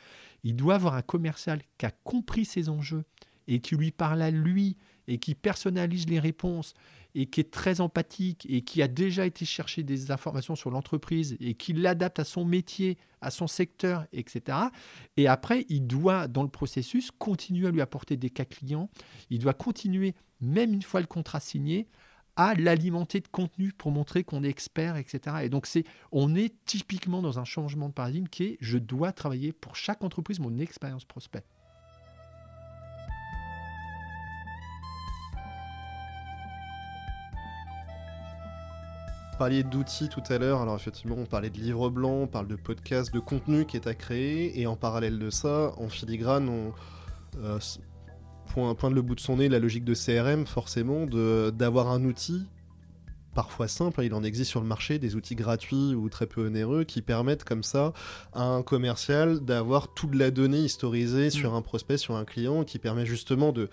Il 0.43 0.57
doit 0.57 0.75
avoir 0.75 0.95
un 0.95 1.03
commercial 1.03 1.63
qui 1.79 1.87
a 1.87 1.91
compris 1.91 2.45
ses 2.45 2.69
enjeux 2.69 3.05
et 3.47 3.61
qui 3.61 3.77
lui 3.77 3.93
parle 3.93 4.21
à 4.21 4.31
lui 4.31 4.77
et 5.07 5.19
qui 5.19 5.35
personnalise 5.35 6.07
les 6.09 6.21
réponses 6.21 6.75
et 7.15 7.27
qui 7.27 7.41
est 7.41 7.51
très 7.51 7.81
empathique 7.81 8.47
et 8.51 8.63
qui 8.63 8.83
a 8.83 8.89
déjà 8.89 9.25
été 9.25 9.45
chercher 9.45 9.83
des 9.83 10.11
informations 10.11 10.55
sur 10.55 10.71
l'entreprise 10.71 11.37
et 11.41 11.55
qui 11.55 11.73
l'adapte 11.73 12.19
à 12.19 12.25
son 12.25 12.45
métier, 12.45 12.99
à 13.21 13.31
son 13.31 13.47
secteur, 13.47 14.05
etc. 14.13 14.59
Et 15.17 15.27
après, 15.27 15.65
il 15.69 15.87
doit, 15.87 16.29
dans 16.29 16.43
le 16.43 16.51
processus, 16.51 17.11
continuer 17.11 17.69
à 17.69 17.71
lui 17.71 17.81
apporter 17.81 18.17
des 18.17 18.31
cas 18.31 18.45
clients. 18.45 18.91
Il 19.31 19.39
doit 19.39 19.55
continuer, 19.55 20.15
même 20.41 20.75
une 20.75 20.83
fois 20.83 21.01
le 21.01 21.07
contrat 21.07 21.41
signé, 21.41 21.89
à 22.39 22.55
l'alimenter 22.55 23.19
de 23.19 23.27
contenu 23.27 23.73
pour 23.73 23.91
montrer 23.91 24.23
qu'on 24.23 24.45
est 24.45 24.49
expert, 24.49 24.97
etc. 24.97 25.39
Et 25.43 25.49
donc, 25.49 25.67
c'est, 25.67 25.85
on 26.13 26.37
est 26.37 26.55
typiquement 26.65 27.21
dans 27.21 27.41
un 27.41 27.45
changement 27.45 27.89
de 27.89 27.95
paradigme 27.95 28.29
qui 28.29 28.45
est 28.45 28.59
je 28.61 28.79
dois 28.79 29.13
travailler 29.13 29.53
pour 29.53 29.75
chaque 29.75 30.05
entreprise 30.05 30.39
mon 30.39 30.59
expérience 30.59 31.05
prospect. 31.05 31.45
parliez 39.39 39.63
d'outils 39.63 40.09
tout 40.09 40.23
à 40.31 40.39
l'heure. 40.39 40.61
Alors 40.61 40.75
effectivement, 40.75 41.15
on 41.17 41.25
parlait 41.25 41.49
de 41.49 41.59
livres 41.59 41.91
blancs, 41.91 42.23
on 42.25 42.27
parle 42.27 42.49
de 42.49 42.57
podcasts, 42.57 43.15
de 43.15 43.21
contenu 43.21 43.67
qui 43.67 43.77
est 43.77 43.87
à 43.87 43.95
créer. 43.95 44.61
Et 44.61 44.67
en 44.67 44.75
parallèle 44.75 45.19
de 45.21 45.31
ça, 45.31 45.73
en 45.77 45.89
filigrane, 45.89 46.49
on, 46.49 46.73
euh, 47.39 47.61
pointe 48.49 48.93
le 48.93 49.03
bout 49.03 49.15
de 49.15 49.21
son 49.21 49.37
nez 49.37 49.49
la 49.49 49.59
logique 49.59 49.85
de 49.85 49.95
CRM, 49.95 50.47
forcément, 50.47 51.07
d'avoir 51.07 51.89
un 51.89 52.05
outil 52.05 52.47
parfois 53.35 53.69
simple, 53.69 54.03
il 54.03 54.15
en 54.15 54.25
existe 54.25 54.51
sur 54.51 54.61
le 54.61 54.67
marché 54.67 54.99
des 54.99 55.15
outils 55.15 55.37
gratuits 55.37 55.95
ou 55.95 56.09
très 56.09 56.27
peu 56.27 56.49
onéreux 56.49 56.83
qui 56.83 57.03
permettent 57.03 57.45
comme 57.45 57.63
ça 57.63 57.93
à 58.33 58.43
un 58.43 58.63
commercial 58.63 59.39
d'avoir 59.39 59.95
toute 59.95 60.17
la 60.17 60.33
donnée 60.33 60.59
historisée 60.59 61.31
sur 61.31 61.53
mm. 61.53 61.55
un 61.55 61.63
prospect, 61.63 61.99
sur 61.99 62.17
un 62.17 62.25
client, 62.25 62.65
qui 62.65 62.81
permet 62.81 63.07
justement 63.07 63.53
de, 63.53 63.69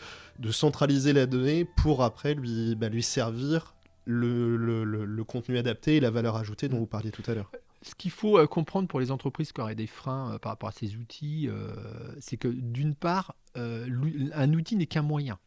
centraliser 0.51 1.13
la 1.13 1.25
donnée 1.25 1.65
pour 1.65 2.03
après 2.03 2.35
lui, 2.35 2.75
bah, 2.75 2.89
lui 2.89 3.01
servir 3.01 3.73
le, 4.05 4.55
le, 4.55 5.23
contenu 5.23 5.57
adapté 5.57 5.95
et 5.95 5.99
la 5.99 6.11
valeur 6.11 6.35
ajoutée 6.35 6.69
dont 6.69 6.77
vous 6.77 6.85
parliez 6.85 7.09
tout 7.09 7.23
à 7.25 7.33
l'heure 7.33 7.49
ce 7.85 7.93
qu'il 7.93 8.11
faut 8.11 8.39
euh, 8.39 8.47
comprendre 8.47 8.87
pour 8.87 8.99
les 8.99 9.11
entreprises 9.11 9.51
qui 9.51 9.61
auraient 9.61 9.75
des 9.75 9.87
freins 9.87 10.33
euh, 10.33 10.39
par 10.39 10.51
rapport 10.51 10.69
à 10.69 10.71
ces 10.71 10.95
outils, 10.95 11.47
euh, 11.47 11.71
c'est 12.19 12.37
que 12.37 12.47
d'une 12.47 12.95
part, 12.95 13.35
un 13.55 14.53
outil 14.53 14.75
n'est 14.75 14.87
qu'un 14.87 15.01
moyen. 15.01 15.39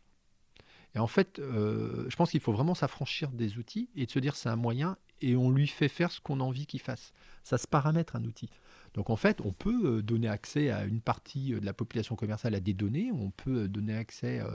Et 0.95 0.99
en 0.99 1.07
fait, 1.07 1.41
je 1.41 2.17
pense 2.17 2.31
qu'il 2.31 2.41
faut 2.41 2.53
vraiment 2.53 2.75
s'affranchir 2.75 3.31
des 3.31 3.59
outils 3.59 3.89
et 3.95 4.07
de 4.07 4.11
se 4.11 4.19
dire 4.19 4.37
c'est 4.37 4.49
un 4.49 4.57
moyen 4.57 4.97
et 5.21 5.37
on 5.37 5.51
lui 5.51 5.67
fait 5.67 5.89
faire 5.89 6.13
ce 6.13 6.21
qu'on 6.21 6.41
a 6.41 6.45
envie 6.45 6.67
qu'il 6.67 6.81
fasse. 6.81 7.13
Ça 7.43 7.59
se 7.59 7.67
paramètre 7.67 8.17
un 8.17 8.25
outil. 8.25 8.49
Donc 8.95 9.11
en 9.11 9.17
fait, 9.17 9.41
on 9.45 9.53
peut 9.53 10.03
donner 10.03 10.29
accès 10.29 10.71
à 10.71 10.85
une 10.85 11.01
partie 11.01 11.51
de 11.51 11.65
la 11.65 11.75
population 11.75 12.17
commerciale 12.17 12.55
à 12.55 12.61
des 12.61 12.75
données, 12.75 13.13
on 13.13 13.31
peut 13.31 13.69
donner 13.69 13.95
accès 13.95 14.41
à 14.41 14.51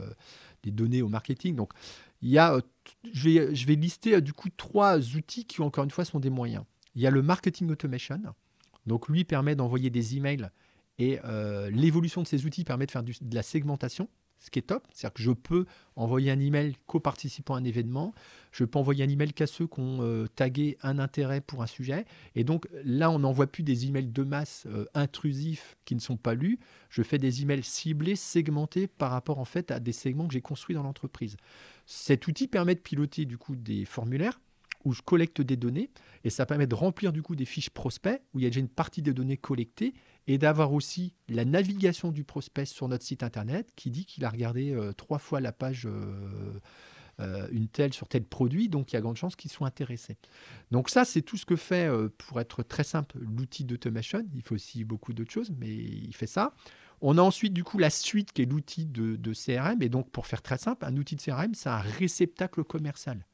des 0.62 0.70
données 0.70 1.02
au 1.02 1.08
marketing. 1.08 1.54
Donc 1.54 1.72
il 2.20 2.30
y 2.30 2.38
a, 2.38 2.60
je 3.12 3.28
vais, 3.28 3.54
je 3.54 3.66
vais 3.66 3.76
lister 3.76 4.20
du 4.20 4.32
coup 4.32 4.48
trois 4.56 4.98
outils 5.16 5.44
qui 5.44 5.62
encore 5.62 5.84
une 5.84 5.90
fois 5.90 6.04
sont 6.04 6.20
des 6.20 6.30
moyens. 6.30 6.64
Il 6.94 7.02
y 7.02 7.06
a 7.06 7.10
le 7.10 7.22
marketing 7.22 7.70
automation. 7.70 8.20
Donc 8.86 9.08
lui 9.08 9.24
permet 9.24 9.54
d'envoyer 9.54 9.90
des 9.90 10.16
emails 10.16 10.50
et 10.98 11.18
euh, 11.24 11.70
l'évolution 11.70 12.22
de 12.22 12.26
ces 12.26 12.46
outils 12.46 12.64
permet 12.64 12.86
de 12.86 12.90
faire 12.90 13.02
de 13.02 13.34
la 13.34 13.42
segmentation, 13.42 14.08
ce 14.38 14.50
qui 14.50 14.58
est 14.58 14.62
top. 14.62 14.86
C'est-à-dire 14.92 15.14
que 15.14 15.22
je 15.22 15.30
peux 15.30 15.64
envoyer 15.96 16.30
un 16.30 16.38
email 16.38 16.76
co-participant 16.86 17.54
à 17.54 17.58
un 17.58 17.64
événement, 17.64 18.14
je 18.52 18.64
peux 18.64 18.78
envoyer 18.78 19.02
un 19.02 19.08
email 19.08 19.32
qu'à 19.32 19.46
ceux 19.46 19.66
qui 19.66 19.80
ont 19.80 19.98
euh, 20.02 20.26
tagué 20.26 20.76
un 20.82 20.98
intérêt 20.98 21.40
pour 21.40 21.62
un 21.62 21.66
sujet. 21.66 22.04
Et 22.34 22.44
donc 22.44 22.68
là, 22.84 23.10
on 23.10 23.18
n'envoie 23.18 23.46
plus 23.46 23.62
des 23.62 23.86
emails 23.86 24.08
de 24.08 24.22
masse 24.22 24.66
euh, 24.66 24.84
intrusifs 24.94 25.76
qui 25.84 25.94
ne 25.94 26.00
sont 26.00 26.16
pas 26.16 26.34
lus. 26.34 26.58
Je 26.90 27.02
fais 27.02 27.18
des 27.18 27.42
emails 27.42 27.62
ciblés, 27.62 28.16
segmentés 28.16 28.86
par 28.86 29.10
rapport 29.10 29.38
en 29.38 29.44
fait 29.44 29.70
à 29.70 29.80
des 29.80 29.92
segments 29.92 30.26
que 30.28 30.34
j'ai 30.34 30.42
construits 30.42 30.74
dans 30.74 30.82
l'entreprise. 30.82 31.36
Cet 31.86 32.28
outil 32.28 32.46
permet 32.46 32.74
de 32.74 32.80
piloter 32.80 33.24
du 33.24 33.38
coup 33.38 33.56
des 33.56 33.84
formulaires 33.84 34.38
où 34.84 34.92
je 34.92 35.02
collecte 35.02 35.40
des 35.40 35.56
données 35.56 35.90
et 36.24 36.30
ça 36.30 36.46
permet 36.46 36.66
de 36.66 36.74
remplir 36.74 37.12
du 37.12 37.22
coup 37.22 37.36
des 37.36 37.44
fiches 37.44 37.70
prospects 37.70 38.20
où 38.32 38.38
il 38.38 38.42
y 38.42 38.46
a 38.46 38.50
déjà 38.50 38.60
une 38.60 38.68
partie 38.68 39.02
des 39.02 39.12
données 39.12 39.36
collectées 39.36 39.94
et 40.26 40.38
d'avoir 40.38 40.72
aussi 40.72 41.12
la 41.28 41.44
navigation 41.44 42.10
du 42.10 42.24
prospect 42.24 42.64
sur 42.64 42.88
notre 42.88 43.04
site 43.04 43.22
internet 43.22 43.70
qui 43.76 43.90
dit 43.90 44.06
qu'il 44.06 44.24
a 44.24 44.30
regardé 44.30 44.72
euh, 44.72 44.92
trois 44.92 45.18
fois 45.18 45.40
la 45.40 45.52
page 45.52 45.86
euh, 45.86 46.60
euh, 47.20 47.46
une 47.52 47.68
telle 47.68 47.92
sur 47.92 48.08
tel 48.08 48.24
produit, 48.24 48.68
donc 48.68 48.92
il 48.92 48.96
y 48.96 48.98
a 48.98 49.00
grande 49.00 49.16
chance 49.16 49.36
qu'ils 49.36 49.50
soient 49.50 49.66
intéressés. 49.66 50.16
Donc 50.70 50.90
ça, 50.90 51.04
c'est 51.04 51.22
tout 51.22 51.36
ce 51.36 51.46
que 51.46 51.56
fait, 51.56 51.88
pour 52.18 52.40
être 52.40 52.62
très 52.62 52.84
simple, 52.84 53.18
l'outil 53.20 53.64
d'automation. 53.64 54.26
Il 54.34 54.42
fait 54.42 54.54
aussi 54.54 54.84
beaucoup 54.84 55.12
d'autres 55.12 55.30
choses, 55.30 55.52
mais 55.58 55.72
il 55.72 56.14
fait 56.14 56.26
ça. 56.26 56.54
On 57.00 57.18
a 57.18 57.22
ensuite 57.22 57.52
du 57.52 57.62
coup 57.62 57.78
la 57.78 57.90
suite 57.90 58.32
qui 58.32 58.42
est 58.42 58.46
l'outil 58.46 58.86
de, 58.86 59.16
de, 59.16 59.32
CRM. 59.32 59.82
Et 59.82 59.88
donc 59.88 60.10
pour 60.10 60.26
faire 60.26 60.42
très 60.42 60.58
simple, 60.58 60.84
un 60.84 60.96
outil 60.96 61.16
de 61.16 61.20
CRM, 61.20 61.54
c'est 61.54 61.68
un 61.68 61.78
réceptacle 61.78 62.64
commercial 62.64 63.24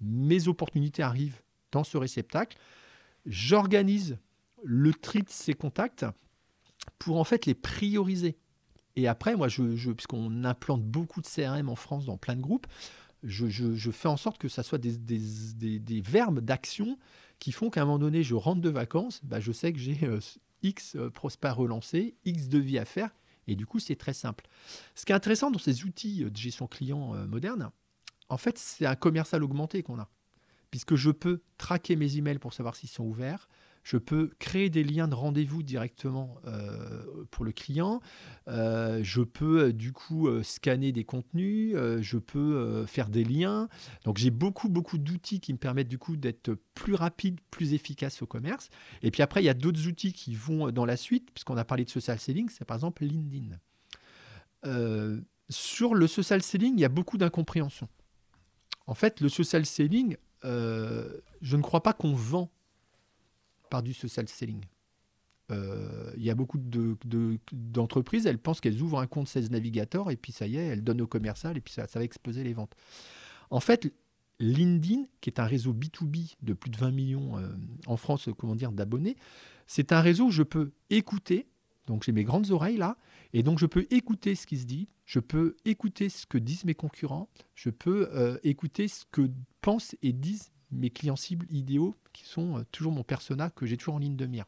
mes 0.00 0.48
opportunités 0.48 1.02
arrivent 1.02 1.42
dans 1.72 1.84
ce 1.84 1.96
réceptacle. 1.96 2.56
J'organise 3.26 4.18
le 4.64 4.92
tri 4.92 5.22
de 5.22 5.30
ces 5.30 5.54
contacts 5.54 6.06
pour 6.98 7.18
en 7.18 7.24
fait 7.24 7.46
les 7.46 7.54
prioriser. 7.54 8.38
Et 8.96 9.06
après, 9.06 9.36
moi, 9.36 9.48
je, 9.48 9.92
puisqu'on 9.92 10.44
implante 10.44 10.82
beaucoup 10.82 11.20
de 11.20 11.26
CRM 11.26 11.68
en 11.68 11.76
France 11.76 12.04
dans 12.06 12.16
plein 12.16 12.36
de 12.36 12.40
groupes, 12.40 12.66
je, 13.22 13.90
fais 13.90 14.08
en 14.08 14.16
sorte 14.16 14.38
que 14.38 14.48
ça 14.48 14.62
soit 14.62 14.78
des, 14.78 16.00
verbes 16.00 16.40
d'action 16.40 16.98
qui 17.38 17.52
font 17.52 17.70
qu'à 17.70 17.82
un 17.82 17.84
moment 17.84 17.98
donné, 17.98 18.22
je 18.22 18.34
rentre 18.34 18.60
de 18.60 18.68
vacances, 18.68 19.20
bah, 19.24 19.40
je 19.40 19.52
sais 19.52 19.72
que 19.72 19.78
j'ai 19.78 19.98
euh, 20.04 20.20
X 20.62 20.96
euh, 20.96 21.10
prospects 21.10 21.52
relancés, 21.52 22.16
X 22.24 22.48
devis 22.48 22.78
à 22.78 22.84
faire, 22.84 23.10
et 23.46 23.56
du 23.56 23.66
coup, 23.66 23.78
c'est 23.78 23.96
très 23.96 24.12
simple. 24.12 24.46
Ce 24.94 25.04
qui 25.04 25.12
est 25.12 25.14
intéressant 25.14 25.50
dans 25.50 25.58
ces 25.58 25.84
outils 25.84 26.24
de 26.24 26.36
gestion 26.36 26.66
client 26.66 27.14
euh, 27.14 27.26
modernes, 27.26 27.70
en 28.28 28.36
fait, 28.36 28.58
c'est 28.58 28.86
un 28.86 28.94
commercial 28.94 29.42
augmenté 29.42 29.82
qu'on 29.82 29.98
a. 29.98 30.08
Puisque 30.70 30.94
je 30.94 31.10
peux 31.10 31.40
traquer 31.58 31.96
mes 31.96 32.16
emails 32.16 32.38
pour 32.38 32.52
savoir 32.52 32.76
s'ils 32.76 32.88
sont 32.88 33.04
ouverts. 33.04 33.48
Je 33.82 33.96
peux 33.96 34.30
créer 34.38 34.68
des 34.68 34.84
liens 34.84 35.08
de 35.08 35.14
rendez-vous 35.14 35.62
directement 35.62 36.36
euh, 36.46 37.24
pour 37.30 37.44
le 37.44 37.52
client. 37.52 38.00
Euh, 38.48 39.00
je 39.02 39.22
peux 39.22 39.64
euh, 39.64 39.72
du 39.72 39.92
coup 39.92 40.28
scanner 40.42 40.92
des 40.92 41.04
contenus. 41.04 41.74
je 41.74 42.18
peux 42.18 42.84
faire 42.86 43.08
des 43.08 43.24
liens. 43.24 43.68
Donc 44.04 44.18
j'ai 44.18 44.30
beaucoup 44.30 44.68
beaucoup 44.68 44.98
d'outils 44.98 45.40
qui 45.40 45.52
me 45.52 45.58
permettent 45.58 45.88
du 45.88 45.98
coup 45.98 46.16
d'être 46.16 46.54
plus 46.74 46.94
rapide, 46.94 47.40
plus 47.50 47.72
efficace 47.72 48.22
au 48.22 48.26
commerce. 48.26 48.68
Et 49.02 49.10
puis 49.10 49.22
après 49.22 49.42
il 49.42 49.46
y 49.46 49.50
a 49.50 49.54
d'autres 49.54 49.86
outils 49.86 50.12
qui 50.12 50.34
vont 50.34 50.70
dans 50.70 50.84
la 50.84 50.96
suite, 50.96 51.30
puisqu'on 51.32 51.56
a 51.56 51.64
parlé 51.64 51.84
de 51.84 51.90
social 51.90 52.18
selling. 52.18 52.48
C'est 52.50 52.64
par 52.64 52.76
exemple 52.76 53.04
LinkedIn. 53.04 53.56
sur 55.48 55.94
le 55.94 56.06
social 56.06 56.42
selling, 56.42 56.74
il 56.74 56.80
y 56.80 56.84
a 56.84 56.90
beaucoup 56.90 57.16
d'incompréhension. 57.16 57.88
En 58.86 58.94
fait, 58.94 59.20
le 59.20 59.28
social 59.28 59.64
selling, 59.64 60.16
je 60.42 61.56
ne 61.56 61.62
crois 61.62 61.82
pas 61.82 61.92
qu'on 61.92 62.12
vend 62.12 62.50
par 63.70 63.82
du 63.82 63.94
social 63.94 64.28
selling. 64.28 64.60
Euh, 65.50 66.12
il 66.16 66.22
y 66.22 66.30
a 66.30 66.34
beaucoup 66.34 66.58
d'entreprises, 67.52 68.26
elles 68.26 68.38
pensent 68.38 68.60
qu'elles 68.60 68.82
ouvrent 68.82 69.00
un 69.00 69.06
compte 69.06 69.28
16 69.28 69.50
Navigator 69.50 70.10
et 70.10 70.16
puis 70.16 70.32
ça 70.32 70.46
y 70.46 70.56
est, 70.56 70.64
elles 70.64 70.84
donnent 70.84 71.00
au 71.00 71.06
commercial 71.06 71.56
et 71.56 71.60
puis 71.60 71.74
ça, 71.74 71.86
va 71.92 72.04
exploser 72.04 72.44
les 72.44 72.52
ventes. 72.52 72.74
En 73.50 73.60
fait, 73.60 73.92
LinkedIn, 74.38 75.06
qui 75.20 75.30
est 75.30 75.40
un 75.40 75.44
réseau 75.44 75.72
B2B 75.72 76.36
de 76.42 76.52
plus 76.52 76.70
de 76.70 76.76
20 76.76 76.90
millions 76.92 77.38
euh, 77.38 77.48
en 77.86 77.96
France, 77.96 78.28
comment 78.38 78.54
dire, 78.54 78.72
d'abonnés, 78.72 79.16
c'est 79.66 79.92
un 79.92 80.00
réseau 80.00 80.26
où 80.26 80.30
je 80.30 80.42
peux 80.42 80.72
écouter, 80.88 81.46
donc 81.86 82.04
j'ai 82.04 82.12
mes 82.12 82.24
grandes 82.24 82.50
oreilles 82.50 82.76
là, 82.76 82.96
et 83.32 83.42
donc 83.42 83.58
je 83.58 83.66
peux 83.66 83.86
écouter 83.90 84.34
ce 84.34 84.46
qui 84.46 84.58
se 84.58 84.66
dit, 84.66 84.88
je 85.04 85.18
peux 85.18 85.56
écouter 85.64 86.08
ce 86.08 86.26
que 86.26 86.38
disent 86.38 86.64
mes 86.64 86.74
concurrents, 86.74 87.28
je 87.54 87.70
peux 87.70 88.08
euh, 88.12 88.38
écouter 88.44 88.88
ce 88.88 89.04
que 89.10 89.28
pensent 89.60 89.96
et 90.02 90.12
disent 90.12 90.52
mes 90.72 90.90
clients 90.90 91.16
cibles 91.16 91.46
idéaux, 91.50 91.96
qui 92.12 92.24
sont 92.24 92.58
euh, 92.58 92.62
toujours 92.72 92.92
mon 92.92 93.02
persona 93.02 93.50
que 93.50 93.66
j'ai 93.66 93.76
toujours 93.76 93.94
en 93.94 93.98
ligne 93.98 94.16
de 94.16 94.26
mire. 94.26 94.46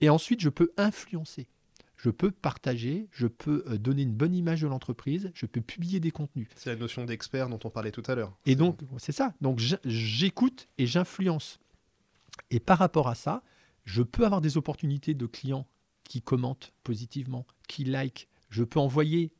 Et 0.00 0.08
ensuite, 0.08 0.40
je 0.40 0.48
peux 0.48 0.72
influencer. 0.76 1.48
Je 1.96 2.10
peux 2.10 2.30
partager, 2.30 3.08
je 3.10 3.26
peux 3.26 3.64
euh, 3.66 3.78
donner 3.78 4.02
une 4.02 4.12
bonne 4.12 4.34
image 4.34 4.60
de 4.60 4.66
l'entreprise, 4.66 5.30
je 5.34 5.46
peux 5.46 5.62
publier 5.62 5.98
des 5.98 6.10
contenus. 6.10 6.48
C'est 6.54 6.70
la 6.70 6.76
notion 6.76 7.04
d'expert 7.04 7.48
dont 7.48 7.58
on 7.64 7.70
parlait 7.70 7.90
tout 7.90 8.02
à 8.06 8.14
l'heure. 8.14 8.36
Et 8.44 8.54
donc, 8.54 8.80
c'est 8.98 9.12
ça. 9.12 9.34
Donc, 9.40 9.60
j'écoute 9.84 10.68
et 10.78 10.86
j'influence. 10.86 11.58
Et 12.50 12.60
par 12.60 12.78
rapport 12.78 13.08
à 13.08 13.14
ça, 13.14 13.42
je 13.84 14.02
peux 14.02 14.26
avoir 14.26 14.40
des 14.40 14.56
opportunités 14.58 15.14
de 15.14 15.26
clients 15.26 15.66
qui 16.04 16.20
commentent 16.20 16.72
positivement, 16.84 17.46
qui 17.66 17.84
like. 17.84 18.28
Je 18.50 18.62
peux 18.62 18.78
envoyer 18.78 19.32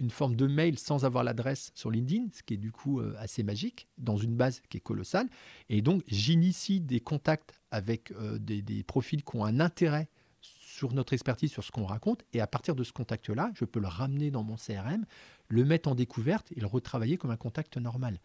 une 0.00 0.10
forme 0.10 0.36
de 0.36 0.46
mail 0.46 0.78
sans 0.78 1.04
avoir 1.04 1.24
l'adresse 1.24 1.72
sur 1.74 1.90
LinkedIn, 1.90 2.26
ce 2.32 2.42
qui 2.42 2.54
est 2.54 2.58
du 2.58 2.70
coup 2.70 3.00
euh, 3.00 3.14
assez 3.18 3.42
magique, 3.42 3.88
dans 3.98 4.16
une 4.16 4.36
base 4.36 4.60
qui 4.68 4.76
est 4.76 4.80
colossale. 4.80 5.28
Et 5.68 5.82
donc, 5.82 6.02
j'initie 6.06 6.80
des 6.80 7.00
contacts 7.00 7.52
avec 7.70 8.12
euh, 8.12 8.38
des, 8.38 8.82
profils 8.84 9.24
qui 9.24 9.36
ont 9.36 9.44
un 9.44 9.60
intérêt 9.60 10.08
sur 10.40 10.92
notre 10.92 11.12
expertise, 11.12 11.50
sur 11.50 11.64
ce 11.64 11.72
qu'on 11.72 11.84
raconte. 11.84 12.24
Et 12.32 12.40
à 12.40 12.46
partir 12.46 12.76
de 12.76 12.84
ce 12.84 12.92
contact-là, 12.92 13.50
je 13.54 13.64
peux 13.64 13.80
le 13.80 13.88
ramener 13.88 14.30
dans 14.30 14.44
mon 14.44 14.54
CRM, 14.54 15.04
le 15.48 15.64
mettre 15.64 15.88
en 15.88 15.94
découverte 15.94 16.52
et 16.52 16.60
le 16.60 16.66
retravailler 16.66 17.16
comme 17.16 17.32
un 17.32 17.36
contact 17.36 17.76
normal. 17.76 18.20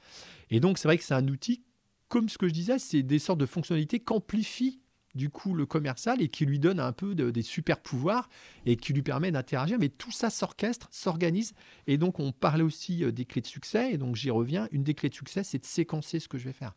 Et 0.52 0.60
donc, 0.60 0.78
c'est 0.78 0.88
vrai 0.88 0.98
que 0.98 1.04
c'est 1.04 1.16
un 1.16 1.28
outil 1.28 1.64
comme 2.14 2.30
ce 2.30 2.38
que 2.38 2.48
je 2.48 2.54
disais, 2.54 2.78
c'est 2.78 3.02
des 3.02 3.18
sortes 3.18 3.40
de 3.40 3.48
fonctionnalités 3.48 4.00
qu'amplifient 4.00 4.80
du 5.16 5.30
coup 5.30 5.54
le 5.54 5.66
commercial 5.66 6.22
et 6.22 6.28
qui 6.28 6.46
lui 6.46 6.60
donne 6.60 6.80
un 6.80 6.92
peu 6.92 7.16
des 7.16 7.42
super 7.42 7.80
pouvoirs 7.80 8.30
et 8.66 8.76
qui 8.76 8.94
lui 8.94 9.04
permet 9.04 9.32
d'interagir. 9.32 9.78
Mais 9.80 9.90
tout 9.90 10.12
ça 10.12 10.30
s'orchestre, 10.30 10.88
s'organise. 10.92 11.54
Et 11.88 11.98
donc 11.98 12.20
on 12.20 12.32
parlait 12.32 12.64
aussi 12.64 13.04
euh, 13.04 13.12
des 13.12 13.26
clés 13.26 13.42
de 13.42 13.48
succès. 13.48 13.94
Et 13.94 13.98
donc 13.98 14.16
j'y 14.16 14.32
reviens. 14.32 14.68
Une 14.72 14.84
des 14.84 14.94
clés 14.94 15.10
de 15.10 15.16
succès, 15.16 15.44
c'est 15.44 15.60
de 15.60 15.66
séquencer 15.66 16.20
ce 16.20 16.28
que 16.28 16.38
je 16.38 16.46
vais 16.46 16.54
faire. 16.54 16.76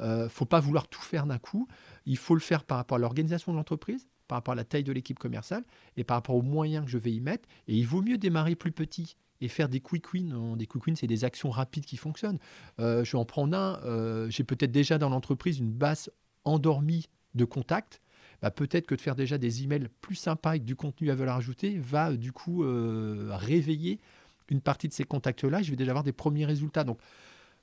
Euh, 0.00 0.28
faut 0.28 0.44
pas 0.44 0.60
vouloir 0.60 0.88
tout 0.88 1.00
faire 1.00 1.26
d'un 1.26 1.38
coup. 1.38 1.68
Il 2.06 2.16
faut 2.16 2.34
le 2.34 2.40
faire 2.40 2.64
par 2.64 2.78
rapport 2.78 2.96
à 2.96 2.98
l'organisation 2.98 3.52
de 3.52 3.56
l'entreprise, 3.56 4.08
par 4.26 4.36
rapport 4.36 4.52
à 4.52 4.56
la 4.56 4.64
taille 4.64 4.84
de 4.84 4.92
l'équipe 4.92 5.18
commerciale 5.18 5.64
et 5.96 6.04
par 6.04 6.16
rapport 6.16 6.34
aux 6.34 6.42
moyens 6.42 6.84
que 6.84 6.90
je 6.90 6.98
vais 6.98 7.12
y 7.12 7.20
mettre. 7.20 7.48
Et 7.68 7.76
il 7.76 7.86
vaut 7.86 8.02
mieux 8.02 8.18
démarrer 8.18 8.54
plus 8.54 8.72
petit 8.72 9.16
et 9.40 9.48
faire 9.48 9.68
des 9.68 9.80
quick 9.80 10.12
wins. 10.12 10.56
Des 10.56 10.66
quick 10.66 10.86
wins, 10.86 10.96
c'est 10.96 11.06
des 11.06 11.24
actions 11.24 11.50
rapides 11.50 11.84
qui 11.84 11.96
fonctionnent. 11.96 12.38
Euh, 12.80 13.04
je 13.04 13.12
vais 13.12 13.18
en 13.18 13.24
prendre 13.24 13.56
un. 13.56 14.28
J'ai 14.30 14.44
peut-être 14.44 14.72
déjà 14.72 14.98
dans 14.98 15.08
l'entreprise 15.08 15.58
une 15.58 15.72
base 15.72 16.10
endormie 16.44 17.08
de 17.34 17.44
contacts. 17.44 18.00
Bah, 18.40 18.50
peut-être 18.50 18.86
que 18.86 18.94
de 18.94 19.00
faire 19.00 19.14
déjà 19.14 19.38
des 19.38 19.62
emails 19.62 19.88
plus 20.00 20.16
sympas 20.16 20.50
avec 20.50 20.64
du 20.64 20.74
contenu 20.74 21.10
à 21.10 21.14
valeur 21.14 21.36
ajoutée 21.36 21.78
va 21.78 22.16
du 22.16 22.32
coup 22.32 22.64
euh, 22.64 23.28
réveiller 23.30 24.00
une 24.48 24.60
partie 24.60 24.88
de 24.88 24.92
ces 24.92 25.04
contacts-là. 25.04 25.62
Je 25.62 25.70
vais 25.70 25.76
déjà 25.76 25.92
avoir 25.92 26.04
des 26.04 26.12
premiers 26.12 26.44
résultats. 26.44 26.84
Donc, 26.84 26.98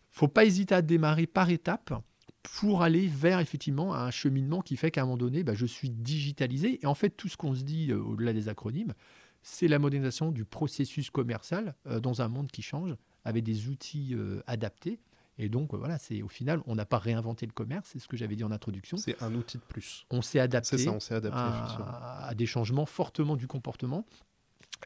faut 0.10 0.30
pas 0.30 0.46
hésiter 0.46 0.74
à 0.74 0.82
démarrer 0.82 1.28
par 1.28 1.50
étapes 1.50 1.94
pour 2.42 2.82
aller 2.82 3.08
vers 3.08 3.40
effectivement 3.40 3.94
un 3.94 4.10
cheminement 4.12 4.62
qui 4.62 4.78
fait 4.78 4.90
qu'à 4.90 5.02
un 5.02 5.06
moment 5.06 5.18
donné, 5.18 5.44
bah, 5.44 5.54
je 5.54 5.66
suis 5.66 5.90
digitalisé. 5.90 6.80
Et 6.82 6.86
en 6.86 6.96
fait, 6.96 7.10
tout 7.10 7.28
ce 7.28 7.36
qu'on 7.36 7.54
se 7.54 7.64
dit 7.64 7.94
au-delà 7.94 8.32
des 8.32 8.48
acronymes, 8.48 8.94
c'est 9.42 9.68
la 9.68 9.80
modernisation 9.80 10.32
du 10.32 10.46
processus 10.46 11.10
commercial 11.10 11.76
euh, 11.88 12.00
dans 12.00 12.22
un 12.22 12.28
monde 12.28 12.52
qui 12.52 12.62
change, 12.62 12.96
avec 13.24 13.44
des 13.44 13.68
outils 13.68 14.14
euh, 14.14 14.42
adaptés. 14.48 15.00
Et 15.40 15.50
donc, 15.50 15.74
voilà, 15.74 15.98
c'est 15.98 16.22
au 16.22 16.28
final, 16.28 16.62
on 16.68 16.76
n'a 16.76 16.86
pas 16.86 17.00
réinventé 17.00 17.46
le 17.46 17.52
commerce, 17.52 17.90
c'est 17.92 18.00
ce 18.00 18.08
que 18.08 18.18
j'avais 18.18 18.36
dit 18.36 18.44
en 18.44 18.52
introduction. 18.52 18.98
C'est 18.98 19.22
un 19.24 19.34
outil 19.34 19.58
de 19.58 19.64
plus. 19.64 20.06
On 20.12 20.22
s'est 20.22 20.40
adapté, 20.40 20.78
ça, 20.78 20.92
on 20.92 21.16
adapté 21.16 21.38
à, 21.38 22.28
à, 22.28 22.36
des 22.36 22.46
changements 22.46 22.86
fortement 22.86 23.36
du 23.36 23.48
comportement 23.48 24.06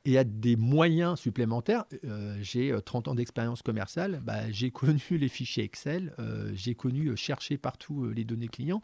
et 0.05 0.17
à 0.17 0.23
des 0.23 0.55
moyens 0.55 1.19
supplémentaires. 1.19 1.85
Euh, 2.05 2.37
j'ai 2.41 2.75
30 2.83 3.09
ans 3.09 3.15
d'expérience 3.15 3.61
commerciale, 3.61 4.21
bah, 4.23 4.49
j'ai 4.51 4.71
connu 4.71 5.01
les 5.11 5.27
fichiers 5.27 5.63
Excel, 5.63 6.13
j'ai 6.53 6.75
connu 6.75 7.17
chercher 7.17 7.57
partout 7.57 8.09
les 8.09 8.23
données 8.23 8.47
clients. 8.47 8.81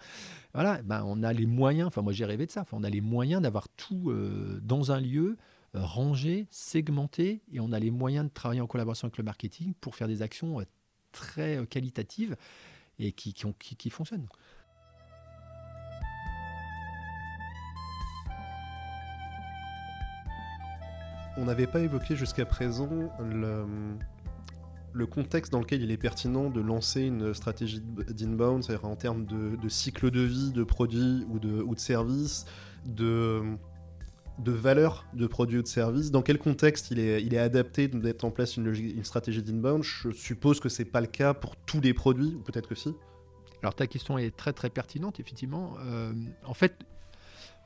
Voilà, 0.53 0.81
bah, 0.83 1.03
on 1.05 1.23
a 1.23 1.33
les 1.33 1.45
moyens, 1.45 1.87
enfin 1.87 2.01
moi 2.01 2.13
j'ai 2.13 2.25
rêvé 2.25 2.45
de 2.45 2.51
ça, 2.51 2.65
on 2.71 2.83
a 2.83 2.89
les 2.89 3.01
moyens 3.01 3.41
d'avoir 3.41 3.69
tout 3.69 4.13
dans 4.61 4.91
un 4.91 4.99
lieu, 4.99 5.37
euh, 5.75 5.85
rangé, 5.85 6.47
segmenté, 6.49 7.43
et 7.51 7.59
on 7.59 7.71
a 7.71 7.77
les 7.77 7.91
moyens 7.91 8.25
de 8.25 8.31
travailler 8.33 8.59
en 8.59 8.65
collaboration 8.65 9.05
avec 9.05 9.19
le 9.19 9.23
marketing 9.23 9.75
pour 9.79 9.95
faire 9.95 10.07
des 10.07 10.23
actions 10.23 10.59
euh, 10.59 10.63
très 11.11 11.57
euh, 11.57 11.65
qualitatives 11.65 12.35
et 12.99 13.11
qui, 13.11 13.33
qui, 13.33 13.89
fonctionnent. 13.89 14.27
On 21.37 21.45
n'avait 21.45 21.67
pas 21.67 21.79
évoqué 21.79 22.17
jusqu'à 22.17 22.45
présent 22.45 22.89
le, 23.21 23.65
le, 24.91 25.07
contexte 25.07 25.53
dans 25.53 25.59
lequel 25.59 25.81
il 25.81 25.91
est 25.91 25.97
pertinent 25.97 26.49
de 26.49 26.59
lancer 26.59 27.03
une 27.03 27.33
stratégie 27.33 27.79
d'inbound, 27.79 28.63
c'est-à-dire 28.63 28.85
en 28.85 28.97
termes 28.97 29.25
de, 29.25 29.55
de, 29.55 29.69
cycle 29.69 30.11
de 30.11 30.19
vie 30.19 30.51
de 30.51 30.65
produits 30.65 31.25
ou 31.29 31.39
de, 31.39 31.61
ou 31.61 31.75
de 31.75 31.79
services, 31.79 32.45
de 32.85 33.57
de 34.39 34.51
valeur 34.51 35.05
de 35.13 35.27
produits 35.27 35.59
ou 35.59 35.61
de 35.61 35.67
services 35.67 36.11
Dans 36.11 36.21
quel 36.21 36.37
contexte 36.37 36.91
il 36.91 36.99
est, 36.99 37.37
adapté 37.37 37.87
de 37.87 37.97
mettre 37.97 38.25
en 38.25 38.31
place 38.31 38.57
une, 38.57 38.67
une 38.67 39.03
stratégie 39.03 39.43
d'inbound? 39.43 39.83
Je 39.83 40.11
suppose 40.11 40.59
que 40.59 40.69
c'est 40.69 40.85
pas 40.85 41.01
le 41.01 41.07
cas 41.07 41.33
pour 41.33 41.55
tous 41.55 41.81
les 41.81 41.93
produits, 41.93 42.35
ou 42.35 42.41
peut-être 42.41 42.67
que 42.67 42.75
si. 42.75 42.93
Alors 43.61 43.75
ta 43.75 43.87
question 43.87 44.17
est 44.17 44.35
très 44.35 44.53
très 44.53 44.69
pertinente, 44.69 45.19
effectivement. 45.19 45.75
Euh, 45.81 46.13
en 46.45 46.53
fait, 46.53 46.79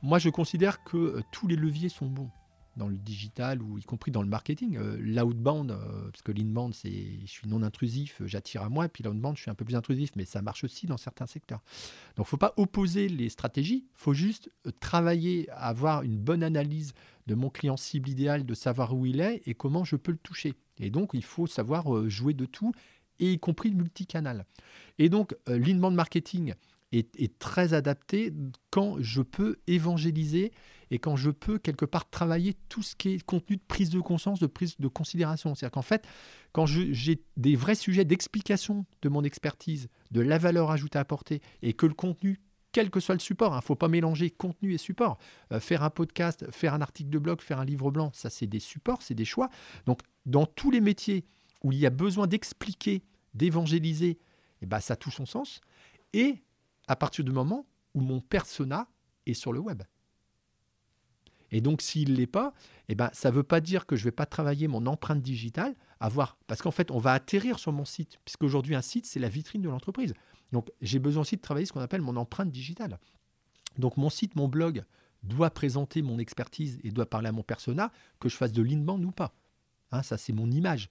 moi 0.02 0.18
je 0.20 0.30
considère 0.30 0.84
que 0.84 0.98
euh, 0.98 1.22
tous 1.32 1.48
les 1.48 1.56
leviers 1.56 1.90
sont 1.90 2.08
bons 2.08 2.30
dans 2.76 2.88
le 2.88 2.98
digital 2.98 3.62
ou 3.62 3.78
y 3.78 3.84
compris 3.84 4.12
dans 4.12 4.22
le 4.22 4.28
marketing. 4.28 4.78
Euh, 4.78 4.98
l'outbound, 5.00 5.72
euh, 5.72 6.10
parce 6.12 6.22
que 6.22 6.32
l'inbound, 6.32 6.74
c'est 6.74 7.20
je 7.26 7.32
suis 7.32 7.48
non 7.48 7.62
intrusif, 7.62 8.22
j'attire 8.26 8.64
à 8.64 8.70
moi, 8.70 8.88
puis 8.90 9.04
l'outbound, 9.04 9.36
je 9.38 9.44
suis 9.44 9.52
un 9.52 9.56
peu 9.56 9.66
plus 9.66 9.76
intrusif, 9.76 10.12
mais 10.16 10.26
ça 10.26 10.42
marche 10.42 10.64
aussi 10.64 10.88
dans 10.88 10.98
certains 10.98 11.26
secteurs. 11.26 11.62
Donc, 12.16 12.26
faut 12.26 12.38
pas 12.38 12.54
opposer 12.58 13.08
les 13.10 13.30
stratégies, 13.30 13.86
faut 13.94 14.14
juste 14.14 14.50
euh, 14.66 14.72
travailler 14.80 15.50
avoir 15.52 16.04
une 16.04 16.18
bonne 16.18 16.44
analyse 16.44 16.94
de 17.28 17.36
mon 17.36 17.50
client 17.50 17.78
cible 17.78 18.10
idéal, 18.10 18.46
de 18.46 18.54
savoir 18.54 18.96
où 18.96 19.06
il 19.06 19.22
est 19.22 19.42
et 19.46 19.54
comment 19.54 19.84
je 19.84 19.96
peux 19.96 20.12
le 20.12 20.18
toucher. 20.18 20.54
Et 20.80 20.90
donc, 20.90 21.12
il 21.14 21.24
faut 21.24 21.48
savoir 21.48 22.10
jouer 22.10 22.34
de 22.34 22.46
tout, 22.46 22.74
y 23.20 23.40
compris 23.40 23.70
le 23.70 23.76
multicanal. 23.76 24.46
Et 24.98 25.08
donc, 25.08 25.36
l'inbound 25.48 25.96
marketing, 25.96 26.56
est, 27.00 27.40
très 27.40 27.74
adapté 27.74 28.34
quand 28.70 28.98
je 29.00 29.22
peux 29.22 29.58
évangéliser 29.68 30.52
et 30.92 31.00
quand 31.00 31.16
je 31.16 31.32
peux 31.32 31.58
quelque 31.58 31.86
part 31.86 32.10
travailler 32.10 32.56
tout 32.70 32.84
ce 32.84 32.96
qui 32.96 33.14
est 33.14 33.24
contenu 33.24 33.58
de 33.58 33.62
prise 33.68 33.90
de 33.90 34.00
conscience, 34.00 34.40
de 34.40 34.48
prise 34.48 34.76
de 34.78 34.88
considération. 34.88 35.56
C'est-à-dire 35.56 35.72
qu'en 35.72 35.82
fait, 35.82 36.06
quand 36.52 36.66
j'ai 36.66 37.24
des 37.38 37.56
vrais 37.56 37.76
sujets 37.76 38.06
d'explication 38.06 38.86
de 39.02 39.10
mon 39.10 39.24
expertise, 39.24 39.90
de 40.12 40.22
la 40.22 40.38
valeur 40.38 40.72
ajoutée 40.72 40.98
à 40.98 41.02
apporter, 41.02 41.42
et 41.62 41.74
que 41.74 41.86
le 41.86 41.94
contenu 41.94 42.40
quel 42.74 42.90
que 42.90 43.00
soit 43.00 43.16
le 43.16 43.20
support. 43.20 43.52
Il 43.52 43.54
hein, 43.54 43.58
ne 43.60 43.64
faut 43.64 43.76
pas 43.76 43.88
mélanger 43.88 44.32
contenu 44.32 44.74
et 44.74 44.78
support. 44.78 45.20
Euh, 45.52 45.62
faire 45.62 45.84
un 45.84 45.90
podcast, 45.90 46.46
faire 46.52 46.74
un 46.74 46.82
article 46.82 47.10
de 47.10 47.20
blog, 47.20 47.40
faire 47.40 47.60
un 47.60 47.66
livre 47.66 47.92
blanc, 47.92 48.12
ça 48.14 48.30
c'est 48.30 48.48
des 48.48 48.60
supports, 48.60 49.02
c'est 49.02 49.14
des 49.14 49.26
choix. 49.26 49.50
Donc 49.86 50.00
dans 50.26 50.46
tous 50.46 50.72
les 50.72 50.82
métiers 50.82 51.24
où 51.64 51.72
il 51.72 51.78
y 51.78 51.86
a 51.86 51.90
besoin 51.92 52.28
d'expliquer, 52.28 53.04
d'évangéliser, 53.34 54.18
eh 54.62 54.66
ben, 54.66 54.80
ça 54.80 54.94
a 54.94 54.98
tout 54.98 55.12
son 55.12 55.26
sens. 55.26 55.62
Et 56.14 56.43
à 56.88 56.96
partir 56.96 57.24
du 57.24 57.32
moment 57.32 57.66
où 57.94 58.02
mon 58.02 58.22
persona 58.22 58.88
est 59.26 59.34
sur 59.34 59.54
le 59.54 59.60
web. 59.60 59.84
Et 61.52 61.62
donc, 61.62 61.82
s'il 61.84 62.12
ne 62.12 62.18
l'est 62.18 62.26
pas, 62.26 62.54
eh 62.90 62.96
ben, 62.96 63.10
ça 63.14 63.30
ne 63.30 63.36
veut 63.36 63.44
pas 63.44 63.62
dire 63.62 63.86
que 63.86 63.96
je 63.96 64.02
ne 64.02 64.06
vais 64.06 64.12
pas 64.12 64.26
travailler 64.26 64.68
mon 64.68 64.88
empreinte 64.88 65.22
digitale, 65.22 65.76
avoir, 66.00 66.38
parce 66.48 66.64
qu'en 66.64 66.72
fait, 66.72 66.90
on 66.90 66.98
va 66.98 67.14
atterrir 67.14 67.60
sur 67.60 67.72
mon 67.72 67.86
site, 67.86 68.18
puisqu'aujourd'hui, 68.26 68.74
un 68.76 68.82
site, 68.82 69.06
c'est 69.06 69.20
la 69.20 69.30
vitrine 69.30 69.62
de 69.62 69.70
l'entreprise. 69.70 70.14
Donc, 70.52 70.72
j'ai 70.82 70.98
besoin 70.98 71.22
aussi 71.22 71.36
de 71.36 71.42
travailler 71.42 71.68
ce 71.68 71.72
qu'on 71.72 71.80
appelle 71.80 72.02
mon 72.02 72.16
empreinte 72.16 72.50
digitale. 72.50 73.00
Donc, 73.78 73.98
mon 73.98 74.10
site, 74.10 74.36
mon 74.36 74.48
blog 74.48 74.84
doit 75.22 75.52
présenter 75.52 76.02
mon 76.02 76.18
expertise 76.18 76.80
et 76.84 76.92
doit 76.92 77.06
parler 77.06 77.30
à 77.30 77.32
mon 77.32 77.44
persona, 77.44 77.92
que 78.20 78.30
je 78.30 78.36
fasse 78.36 78.52
de 78.52 78.64
l'inbound 78.64 79.06
ou 79.06 79.12
pas. 79.12 79.36
Hein, 79.92 80.02
ça, 80.02 80.18
c'est 80.18 80.34
mon 80.34 80.50
image. 80.50 80.90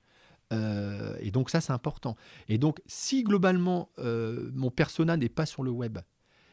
Euh, 0.53 1.17
et 1.21 1.31
donc 1.31 1.51
ça, 1.51 1.61
c'est 1.61 1.73
important. 1.73 2.17
Et 2.49 2.59
donc, 2.59 2.81
si 2.87 3.25
globalement, 3.25 3.91
euh, 3.99 4.51
mon 4.55 4.71
persona 4.71 5.17
n'est 5.17 5.29
pas 5.29 5.47
sur 5.47 5.62
le 5.62 5.71
web, 5.71 5.99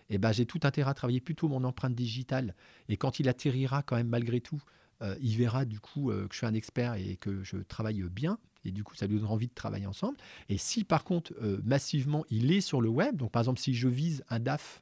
eh 0.09 0.17
ben, 0.17 0.31
j'ai 0.31 0.45
tout 0.45 0.59
intérêt 0.63 0.89
à 0.89 0.93
travailler 0.93 1.21
plutôt 1.21 1.47
mon 1.47 1.63
empreinte 1.63 1.93
digitale. 1.93 2.55
Et 2.87 2.97
quand 2.97 3.19
il 3.19 3.29
atterrira 3.29 3.83
quand 3.83 3.95
même 3.95 4.07
malgré 4.07 4.41
tout, 4.41 4.61
euh, 5.01 5.15
il 5.21 5.37
verra 5.37 5.65
du 5.65 5.79
coup 5.79 6.07
que 6.07 6.27
je 6.31 6.37
suis 6.37 6.47
un 6.47 6.53
expert 6.53 6.95
et 6.95 7.17
que 7.17 7.43
je 7.43 7.57
travaille 7.57 8.01
bien. 8.03 8.39
Et 8.65 8.71
du 8.71 8.83
coup, 8.83 8.95
ça 8.95 9.07
lui 9.07 9.15
donnera 9.15 9.33
envie 9.33 9.47
de 9.47 9.53
travailler 9.53 9.85
ensemble. 9.85 10.17
Et 10.49 10.57
si 10.57 10.83
par 10.83 11.03
contre, 11.03 11.33
massivement, 11.63 12.25
il 12.29 12.51
est 12.51 12.61
sur 12.61 12.81
le 12.81 12.89
web, 12.89 13.15
donc 13.15 13.31
par 13.31 13.41
exemple, 13.41 13.59
si 13.59 13.73
je 13.73 13.87
vise 13.87 14.23
un 14.29 14.39
DAF 14.39 14.81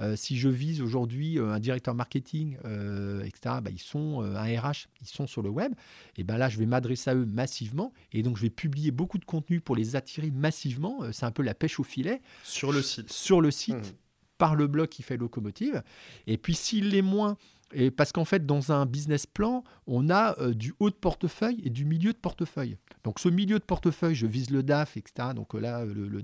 euh, 0.00 0.16
si 0.16 0.36
je 0.38 0.48
vise 0.48 0.80
aujourd'hui 0.80 1.38
euh, 1.38 1.50
un 1.50 1.58
directeur 1.58 1.94
marketing, 1.94 2.56
euh, 2.64 3.22
etc., 3.22 3.56
bah, 3.62 3.70
ils 3.70 3.80
sont 3.80 4.22
un 4.22 4.60
RH, 4.60 4.88
ils 5.00 5.08
sont 5.08 5.26
sur 5.26 5.42
le 5.42 5.50
web. 5.50 5.72
Et 6.16 6.24
ben 6.24 6.38
là, 6.38 6.48
je 6.48 6.58
vais 6.58 6.66
m'adresser 6.66 7.10
à 7.10 7.14
eux 7.14 7.26
massivement. 7.26 7.92
Et 8.12 8.22
donc, 8.22 8.36
je 8.36 8.42
vais 8.42 8.50
publier 8.50 8.90
beaucoup 8.90 9.18
de 9.18 9.24
contenu 9.24 9.60
pour 9.60 9.76
les 9.76 9.96
attirer 9.96 10.30
massivement. 10.30 11.00
C'est 11.12 11.26
un 11.26 11.30
peu 11.30 11.42
la 11.42 11.54
pêche 11.54 11.80
au 11.80 11.84
filet. 11.84 12.20
Sur 12.42 12.72
le 12.72 12.82
site. 12.82 13.12
Sur 13.12 13.40
le 13.40 13.50
site. 13.50 13.76
Mmh. 13.76 13.96
par 14.38 14.54
le 14.54 14.66
blog 14.68 14.88
qui 14.88 15.02
fait 15.02 15.16
locomotive. 15.16 15.82
Et 16.26 16.38
puis 16.38 16.54
s'il 16.54 16.90
l'est 16.90 17.02
moins, 17.02 17.36
et 17.72 17.90
parce 17.90 18.12
qu'en 18.12 18.24
fait, 18.24 18.46
dans 18.46 18.72
un 18.72 18.86
business 18.86 19.26
plan, 19.26 19.62
on 19.86 20.08
a 20.08 20.38
euh, 20.40 20.54
du 20.54 20.74
haut 20.80 20.90
de 20.90 20.94
portefeuille 20.94 21.60
et 21.64 21.70
du 21.70 21.84
milieu 21.84 22.12
de 22.12 22.18
portefeuille. 22.18 22.76
Donc, 23.04 23.18
ce 23.20 23.28
milieu 23.28 23.58
de 23.58 23.64
portefeuille, 23.64 24.14
je 24.14 24.26
vise 24.26 24.50
le 24.50 24.62
DAF, 24.62 24.96
etc. 24.96 25.30
Donc 25.34 25.54
euh, 25.54 25.60
là, 25.60 25.84
le, 25.84 26.22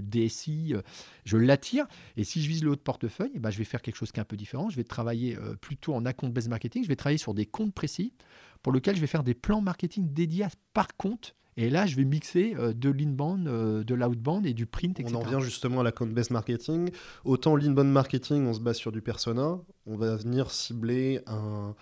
DSI, 0.00 0.74
euh, 0.74 0.82
je 1.24 1.36
l'attire. 1.36 1.86
Et 2.16 2.24
si 2.24 2.42
je 2.42 2.48
vise 2.48 2.64
le 2.64 2.70
haut 2.70 2.76
de 2.76 2.80
portefeuille, 2.80 3.32
eh 3.34 3.38
ben, 3.38 3.50
je 3.50 3.58
vais 3.58 3.64
faire 3.64 3.82
quelque 3.82 3.96
chose 3.96 4.10
qui 4.10 4.20
est 4.20 4.22
un 4.22 4.26
peu 4.26 4.36
différent. 4.36 4.70
Je 4.70 4.76
vais 4.76 4.84
travailler 4.84 5.36
plutôt 5.60 5.94
en 5.94 6.04
account-based 6.06 6.48
marketing. 6.48 6.82
Je 6.82 6.88
vais 6.88 6.96
travailler 6.96 7.18
sur 7.18 7.34
des 7.34 7.46
comptes 7.46 7.74
précis 7.74 8.14
pour 8.62 8.72
lesquels 8.72 8.96
je 8.96 9.00
vais 9.00 9.06
faire 9.06 9.22
des 9.22 9.34
plans 9.34 9.60
marketing 9.60 10.12
dédiés 10.12 10.46
par 10.72 10.96
compte 10.96 11.34
et 11.56 11.70
là, 11.70 11.86
je 11.86 11.96
vais 11.96 12.04
mixer 12.04 12.54
euh, 12.58 12.74
de 12.74 12.90
l'inbound, 12.90 13.48
euh, 13.48 13.82
de 13.82 13.94
l'outbound 13.94 14.44
et 14.46 14.52
du 14.52 14.66
print, 14.66 15.00
etc. 15.00 15.14
On 15.16 15.20
en 15.20 15.24
vient 15.24 15.40
justement 15.40 15.80
à 15.80 15.84
la 15.84 15.90
based 15.90 16.30
marketing. 16.30 16.90
Autant 17.24 17.56
l'inbound 17.56 17.90
marketing, 17.90 18.46
on 18.46 18.52
se 18.52 18.60
base 18.60 18.76
sur 18.76 18.92
du 18.92 19.00
persona. 19.00 19.58
On 19.86 19.96
va 19.96 20.16
venir 20.16 20.50
cibler 20.50 21.22
un, 21.26 21.74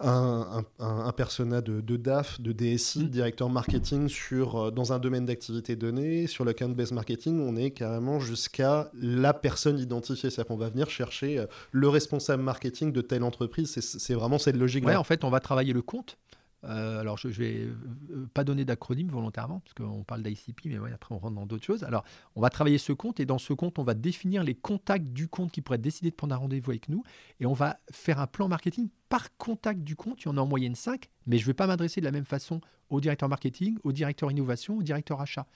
un, 0.00 1.12
persona 1.12 1.60
de, 1.60 1.96
DAF, 1.98 2.40
de 2.40 2.52
DSI, 2.52 3.00
mm. 3.00 3.08
directeur 3.08 3.50
marketing 3.50 4.08
sur, 4.08 4.56
euh, 4.56 4.70
dans 4.70 4.94
un 4.94 4.98
domaine 4.98 5.26
d'activité 5.26 5.76
donné. 5.76 6.26
Sur 6.26 6.46
le 6.46 6.54
based 6.54 6.94
marketing, 6.94 7.38
on 7.38 7.54
est 7.56 7.72
carrément 7.72 8.20
jusqu'à 8.20 8.90
la 8.94 9.34
personne 9.34 9.78
identifiée. 9.78 10.30
C'est-à-dire 10.30 10.48
qu'on 10.48 10.56
va 10.56 10.70
venir 10.70 10.88
chercher 10.88 11.44
le 11.72 11.88
responsable 11.90 12.42
marketing 12.42 12.92
de 12.92 13.02
telle 13.02 13.24
entreprise. 13.24 13.78
C'est 13.78 14.14
vraiment 14.14 14.38
cette 14.38 14.56
logique-là. 14.56 14.92
Ouais, 14.92 14.96
en 14.96 15.04
fait, 15.04 15.22
on 15.22 15.30
va 15.30 15.40
travailler 15.40 15.74
le 15.74 15.82
compte 15.82 16.16
Euh, 16.64 17.00
alors, 17.00 17.16
je, 17.18 17.28
ne 17.28 17.32
vais 17.32 17.60
euh, 17.60 18.28
pas 18.34 18.44
donner 18.44 18.64
d'acronyme 18.64 19.08
volontairement, 19.08 19.60
parce 19.60 19.74
qu'on 19.74 20.04
parle 20.04 20.22
d'ICP, 20.22 20.66
mais 20.66 20.92
après 20.92 21.14
on 21.14 21.18
rentre 21.18 21.34
dans 21.34 21.46
d'autres 21.46 21.64
choses. 21.64 21.84
Alors, 21.84 22.04
on 22.34 22.40
va 22.40 22.50
travailler 22.50 22.78
ce 22.78 22.92
compte, 22.92 23.20
et 23.20 23.26
dans 23.26 23.38
ce 23.38 23.52
compte, 23.52 23.78
on 23.78 23.84
va 23.84 23.94
définir 23.94 24.42
les 24.42 24.54
contacts 24.54 25.08
du 25.08 25.28
compte 25.28 25.52
qui 25.52 25.60
pourraient 25.60 25.78
décider 25.78 26.10
de 26.10 26.16
prendre 26.16 26.34
un 26.34 26.38
rendez-vous 26.38 26.70
avec 26.70 26.88
nous, 26.88 27.02
et 27.40 27.46
on 27.46 27.52
va 27.52 27.78
faire 27.92 28.20
un 28.20 28.26
plan 28.26 28.48
marketing 28.48 28.88
par 29.08 29.36
contact 29.36 29.80
du 29.80 29.96
compte. 29.96 30.22
Il 30.22 30.26
y 30.26 30.28
en 30.28 30.36
a 30.36 30.40
en 30.40 30.46
moyenne 30.46 30.74
5, 30.74 31.08
mais 31.28 31.38
je 31.38 31.42
ne 31.42 31.46
vais 31.48 31.54
pas 31.54 31.66
m'adresser 31.66 32.00
de 32.00 32.06
la 32.06 32.10
même 32.10 32.24
façon 32.24 32.60
au 32.90 33.00
directeur 33.00 33.28
marketing, 33.28 33.76
au 33.84 33.92
directeur 33.92 34.30
innovation, 34.30 34.78
au 34.78 34.82
directeur 34.82 35.20
achat. 35.20 35.46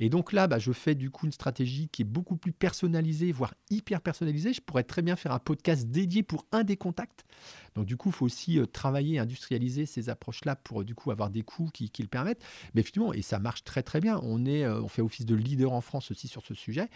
Et 0.00 0.08
donc 0.08 0.32
là, 0.32 0.46
bah, 0.46 0.58
je 0.58 0.72
fais 0.72 0.94
du 0.94 1.10
coup 1.10 1.26
une 1.26 1.32
stratégie 1.32 1.88
qui 1.88 2.02
est 2.02 2.04
beaucoup 2.04 2.36
plus 2.36 2.52
personnalisée, 2.52 3.32
voire 3.32 3.54
hyper 3.70 4.00
personnalisée. 4.00 4.52
Je 4.52 4.60
pourrais 4.60 4.82
très 4.82 5.02
bien 5.02 5.16
faire 5.16 5.32
un 5.32 5.38
podcast 5.38 5.88
dédié 5.88 6.22
pour 6.22 6.46
un 6.52 6.64
des 6.64 6.76
contacts. 6.76 7.24
Donc 7.76 7.86
du 7.86 7.96
coup, 7.96 8.08
il 8.08 8.14
faut 8.14 8.26
aussi 8.26 8.58
euh, 8.58 8.66
travailler, 8.66 9.20
industrialiser 9.20 9.86
ces 9.86 10.08
approches-là 10.08 10.56
pour 10.56 10.84
du 10.84 10.96
coup 10.96 11.12
avoir 11.12 11.30
des 11.30 11.42
coûts 11.42 11.70
qui, 11.72 11.90
le 12.00 12.08
permettent. 12.08 12.42
Mais 12.74 12.80
effectivement, 12.80 13.12
et 13.12 13.22
ça 13.22 13.38
marche 13.38 13.62
très 13.62 13.82
très 13.82 14.00
bien. 14.00 14.18
On, 14.24 14.44
euh, 14.46 14.86
fait 14.88 15.02
office 15.02 15.26
de 15.26 15.36
leader 15.36 15.72
en 15.72 15.80
France 15.80 16.10
aussi 16.10 16.26
sur 16.26 16.44
ce 16.44 16.54
sujet. 16.54 16.88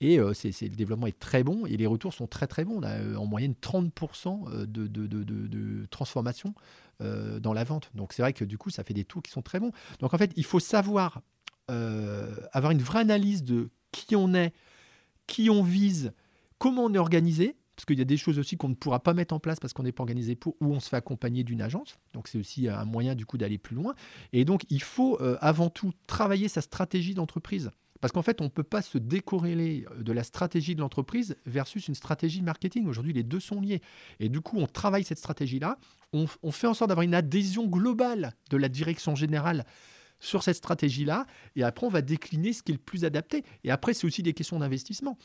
Et 0.00 0.20
euh, 0.20 0.32
le 0.44 0.68
développement 0.68 1.08
est 1.08 1.18
très 1.18 1.42
bon 1.42 1.66
et 1.66 1.76
les 1.76 1.86
retours 1.86 2.14
sont 2.14 2.28
très 2.28 2.46
très 2.46 2.64
bons. 2.64 2.78
On 2.78 2.82
a 2.84 3.18
en 3.18 3.26
moyenne 3.26 3.54
30% 3.60 4.66
de, 4.66 4.86
de, 4.86 5.06
de, 5.06 5.24
de 5.24 5.86
transformation 5.86 6.54
euh, 7.00 7.40
dans 7.40 7.52
la 7.52 7.64
vente. 7.64 7.90
Donc 7.94 8.12
c'est 8.12 8.22
vrai 8.22 8.32
que 8.32 8.44
du 8.44 8.58
coup, 8.58 8.70
ça 8.70 8.84
fait 8.84 8.94
des 8.94 9.04
taux 9.04 9.20
qui 9.20 9.30
sont 9.30 9.42
très 9.42 9.60
bons. 9.60 9.72
Donc 10.00 10.14
en 10.14 10.18
fait, 10.18 10.32
il 10.36 10.44
faut 10.44 10.60
savoir 10.60 11.22
euh, 11.70 12.34
avoir 12.52 12.72
une 12.72 12.82
vraie 12.82 13.00
analyse 13.00 13.42
de 13.44 13.70
qui 13.92 14.16
on 14.16 14.34
est, 14.34 14.52
qui 15.26 15.50
on 15.50 15.62
vise, 15.62 16.12
comment 16.58 16.84
on 16.84 16.94
est 16.94 16.98
organisé. 16.98 17.56
Parce 17.76 17.86
qu'il 17.86 17.98
y 17.98 18.02
a 18.02 18.04
des 18.04 18.18
choses 18.18 18.38
aussi 18.38 18.58
qu'on 18.58 18.68
ne 18.68 18.74
pourra 18.74 19.02
pas 19.02 19.14
mettre 19.14 19.32
en 19.32 19.38
place 19.38 19.58
parce 19.58 19.72
qu'on 19.72 19.84
n'est 19.84 19.92
pas 19.92 20.02
organisé 20.02 20.36
pour, 20.36 20.54
ou 20.60 20.74
on 20.74 20.80
se 20.80 20.90
fait 20.90 20.96
accompagner 20.96 21.44
d'une 21.44 21.62
agence. 21.62 21.98
Donc 22.12 22.28
c'est 22.28 22.36
aussi 22.36 22.68
un 22.68 22.84
moyen 22.84 23.14
du 23.14 23.24
coup 23.24 23.38
d'aller 23.38 23.56
plus 23.56 23.74
loin. 23.74 23.94
Et 24.34 24.44
donc 24.44 24.66
il 24.68 24.82
faut 24.82 25.18
euh, 25.22 25.38
avant 25.40 25.70
tout 25.70 25.92
travailler 26.06 26.48
sa 26.48 26.60
stratégie 26.60 27.14
d'entreprise. 27.14 27.70
Parce 28.00 28.12
qu'en 28.12 28.22
fait, 28.22 28.40
on 28.40 28.44
ne 28.44 28.48
peut 28.48 28.62
pas 28.62 28.82
se 28.82 28.98
décorréler 28.98 29.84
euh, 29.90 30.02
de 30.02 30.12
la 30.12 30.24
stratégie 30.24 30.74
de 30.74 30.80
l'entreprise 30.80 31.36
versus 31.46 31.88
une 31.88 31.94
stratégie 31.94 32.42
marketing. 32.42 32.86
Aujourd'hui, 32.86 33.12
les 33.12 33.22
deux 33.22 33.40
sont 33.40 33.60
liés. 33.60 33.82
Et 34.18 34.28
du 34.28 34.40
coup, 34.40 34.58
on 34.58 34.66
travaille 34.66 35.04
cette 35.04 35.18
stratégie-là. 35.18 35.78
On, 36.12 36.26
fait 36.26 36.66
en 36.66 36.74
sorte 36.74 36.88
d'avoir 36.88 37.04
une 37.04 37.14
adhésion 37.14 37.66
globale 37.66 38.32
de 38.50 38.56
la 38.56 38.68
direction 38.68 39.14
générale 39.14 39.64
sur 40.18 40.42
cette 40.42 40.56
stratégie-là. 40.56 41.26
Et 41.54 41.62
après, 41.62 41.86
on 41.86 41.90
va 41.90 42.02
décliner 42.02 42.52
ce 42.52 42.62
qui 42.62 42.72
est 42.72 42.74
le 42.74 42.80
plus 42.80 43.04
adapté. 43.04 43.44
Et 43.62 43.70
après, 43.70 43.94
c'est 43.94 44.06
aussi 44.06 44.22
des 44.22 44.32
questions 44.32 44.58
d'investissement 44.58 45.16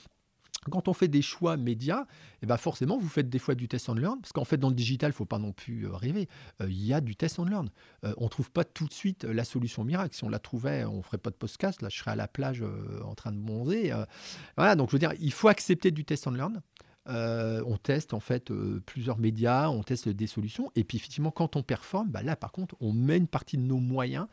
quand 0.72 0.88
on 0.88 0.94
fait 0.94 1.08
des 1.08 1.22
choix 1.22 1.58
médias, 1.58 2.06
eh 2.42 2.46
ben 2.46 2.58
forcément, 2.58 2.98
vous 2.98 3.08
faites 3.08 3.30
des 3.30 3.40
fois 3.40 3.56
du 3.56 3.68
test 3.68 3.90
and 3.90 3.96
learn, 3.96 4.20
parce 4.20 4.32
qu'en 4.32 4.46
fait, 4.46 4.58
dans 4.58 4.70
le 4.70 4.76
digital, 4.76 5.10
il 5.10 5.14
ne 5.14 5.16
faut 5.16 5.26
pas 5.26 5.40
non 5.40 5.52
plus 5.52 5.88
euh, 5.88 5.96
rêver. 5.96 6.28
Euh, 6.62 6.68
il 6.70 6.86
y 6.86 6.94
a 6.94 7.02
du 7.02 7.16
test 7.16 7.40
and 7.40 7.46
learn. 7.46 7.70
Euh, 8.04 8.14
on 8.18 8.26
ne 8.26 8.30
trouve 8.30 8.52
pas 8.52 8.64
tout 8.64 8.88
de 8.88 8.94
suite 8.94 9.24
la 9.24 9.44
solution 9.44 9.84
miracle. 9.84 10.16
Si 10.16 10.24
on 10.24 10.30
la 10.30 10.40
trouvait, 10.40 10.86
on 10.86 10.98
ne 10.98 11.02
ferait 11.02 11.18
pas 11.18 11.30
de 11.30 11.36
podcast. 11.36 11.82
Là, 11.82 11.90
je 11.90 11.98
serais 11.98 12.12
à 12.12 12.16
la 12.16 12.28
plage 12.28 12.64
en 13.04 13.16
train 13.16 13.32
de 13.32 13.38
bronzer. 13.38 13.94
voilà, 14.58 14.76
donc 14.76 14.90
je 14.90 14.94
veux 14.94 15.00
dire, 15.00 15.14
il 15.20 15.32
faut 15.32 15.48
accepter 15.48 15.92
du 15.92 16.06
test 16.06 16.28
and 16.28 16.32
learn. 16.32 16.62
on 17.08 17.78
teste 17.78 18.14
en 18.14 18.20
fait 18.20 18.52
plusieurs 18.86 19.18
médias, 19.18 19.70
on 19.70 19.84
teste 19.84 20.10
des 20.10 20.28
solutions, 20.28 20.72
et 20.76 20.84
puis 20.84 20.98
effectivement, 20.98 21.32
quand 21.32 21.56
on 21.56 21.64
performe, 21.64 22.10
bah 22.10 22.24
là 22.24 22.36
par 22.36 22.52
contre, 22.52 22.76
on 22.80 22.94
met 22.94 23.18
une 23.18 23.28
partie 23.28 23.58
de 23.58 23.64
nos 23.64 23.80
moyens 23.80 24.28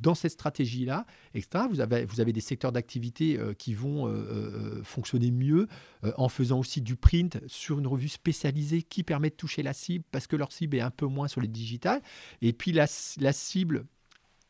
dans 0.00 0.14
cette 0.14 0.32
stratégie-là, 0.32 1.06
etc. 1.34 1.64
Vous 1.70 1.80
avez, 1.80 2.32
des 2.32 2.40
secteurs 2.40 2.72
d'activité 2.72 3.38
euh, 3.38 3.54
qui 3.54 3.74
vont 3.74 4.06
euh, 4.06 4.10
euh, 4.10 4.82
fonctionner 4.82 5.30
mieux 5.30 5.68
en 6.16 6.28
faisant 6.28 6.58
aussi 6.58 6.80
du 6.80 6.96
print 6.96 7.38
sur 7.46 7.78
une 7.78 7.86
revue 7.86 8.08
spécialisée 8.08 8.82
qui 8.82 9.02
permet 9.02 9.30
de 9.30 9.34
toucher 9.34 9.62
la 9.62 9.72
cible 9.72 10.04
parce 10.10 10.26
que 10.26 10.36
leur 10.36 10.52
cible 10.52 10.76
est 10.76 10.80
un 10.80 10.90
peu 10.90 11.06
moins 11.06 11.28
sur 11.28 11.40
les 11.40 11.48
digitales. 11.48 12.00
Et 12.42 12.52
puis 12.52 12.72
la, 12.72 12.86
cible 12.86 13.86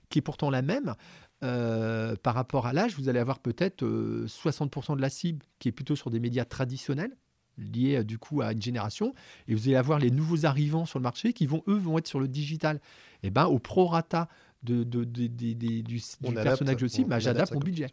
qui 0.08 0.18
est 0.18 0.22
pourtant 0.22 0.50
la 0.50 0.62
même, 0.62 0.94
par 1.40 2.34
rapport 2.34 2.66
à 2.66 2.72
l'âge, 2.72 2.94
vous 2.96 3.08
allez 3.08 3.18
avoir 3.18 3.38
peut-être 3.38 3.84
60% 3.84 4.96
de 4.96 5.00
la 5.00 5.10
cible 5.10 5.44
qui 5.58 5.68
est 5.68 5.72
plutôt 5.72 5.96
sur 5.96 6.10
des 6.10 6.20
médias 6.20 6.44
traditionnels 6.44 7.16
liés 7.58 8.04
du 8.04 8.18
coup 8.18 8.42
à 8.42 8.52
une 8.52 8.60
génération 8.60 9.14
et 9.48 9.54
vous 9.54 9.68
allez 9.68 9.76
avoir 9.76 9.98
les 9.98 10.10
nouveaux 10.10 10.44
arrivants 10.44 10.84
sur 10.84 10.98
le 10.98 11.04
marché 11.04 11.32
qui 11.32 11.46
vont 11.46 11.62
eux 11.68 11.76
vont 11.76 11.96
être 11.96 12.06
sur 12.06 12.20
le 12.20 12.28
digital 12.28 12.76
et 13.22 13.28
eh 13.28 13.30
ben 13.30 13.46
au 13.46 13.58
prorata 13.58 14.28
de, 14.62 14.84
de, 14.84 15.04
du, 15.04 16.00
personnage 16.34 16.82
aussi, 16.82 17.04
mais 17.04 17.20
j'adapte 17.20 17.52
mon 17.52 17.60
budget. 17.60 17.88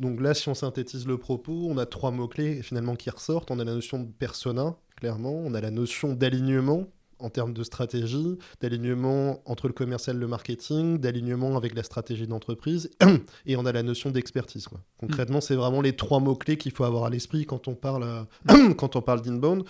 Donc 0.00 0.20
là, 0.20 0.34
si 0.34 0.48
on 0.48 0.54
synthétise 0.54 1.06
le 1.06 1.16
propos, 1.16 1.68
on 1.68 1.78
a 1.78 1.86
trois 1.86 2.10
mots-clés 2.10 2.62
finalement 2.62 2.96
qui 2.96 3.08
ressortent. 3.08 3.52
On 3.52 3.60
a 3.60 3.64
la 3.64 3.74
notion 3.74 4.00
de 4.00 4.10
persona, 4.10 4.74
clairement. 4.96 5.32
On 5.32 5.54
a 5.54 5.60
la 5.60 5.70
notion 5.70 6.12
d'alignement 6.12 6.88
en 7.20 7.30
termes 7.30 7.52
de 7.52 7.62
stratégie, 7.62 8.36
d'alignement 8.60 9.40
entre 9.46 9.68
le 9.68 9.72
commercial 9.72 10.16
et 10.16 10.18
le 10.18 10.26
marketing, 10.26 10.98
d'alignement 10.98 11.56
avec 11.56 11.74
la 11.76 11.84
stratégie 11.84 12.26
d'entreprise, 12.26 12.90
et 13.46 13.56
on 13.56 13.64
a 13.64 13.70
la 13.70 13.84
notion 13.84 14.10
d'expertise. 14.10 14.66
Concrètement, 14.98 15.40
c'est 15.40 15.54
vraiment 15.54 15.80
les 15.80 15.94
trois 15.94 16.18
mots-clés 16.18 16.56
qu'il 16.56 16.72
faut 16.72 16.82
avoir 16.84 17.04
à 17.04 17.10
l'esprit 17.10 17.46
quand 17.46 17.68
on 17.68 17.76
parle, 17.76 18.26
quand 18.76 18.96
on 18.96 19.02
parle 19.02 19.22
d'inbound. 19.22 19.64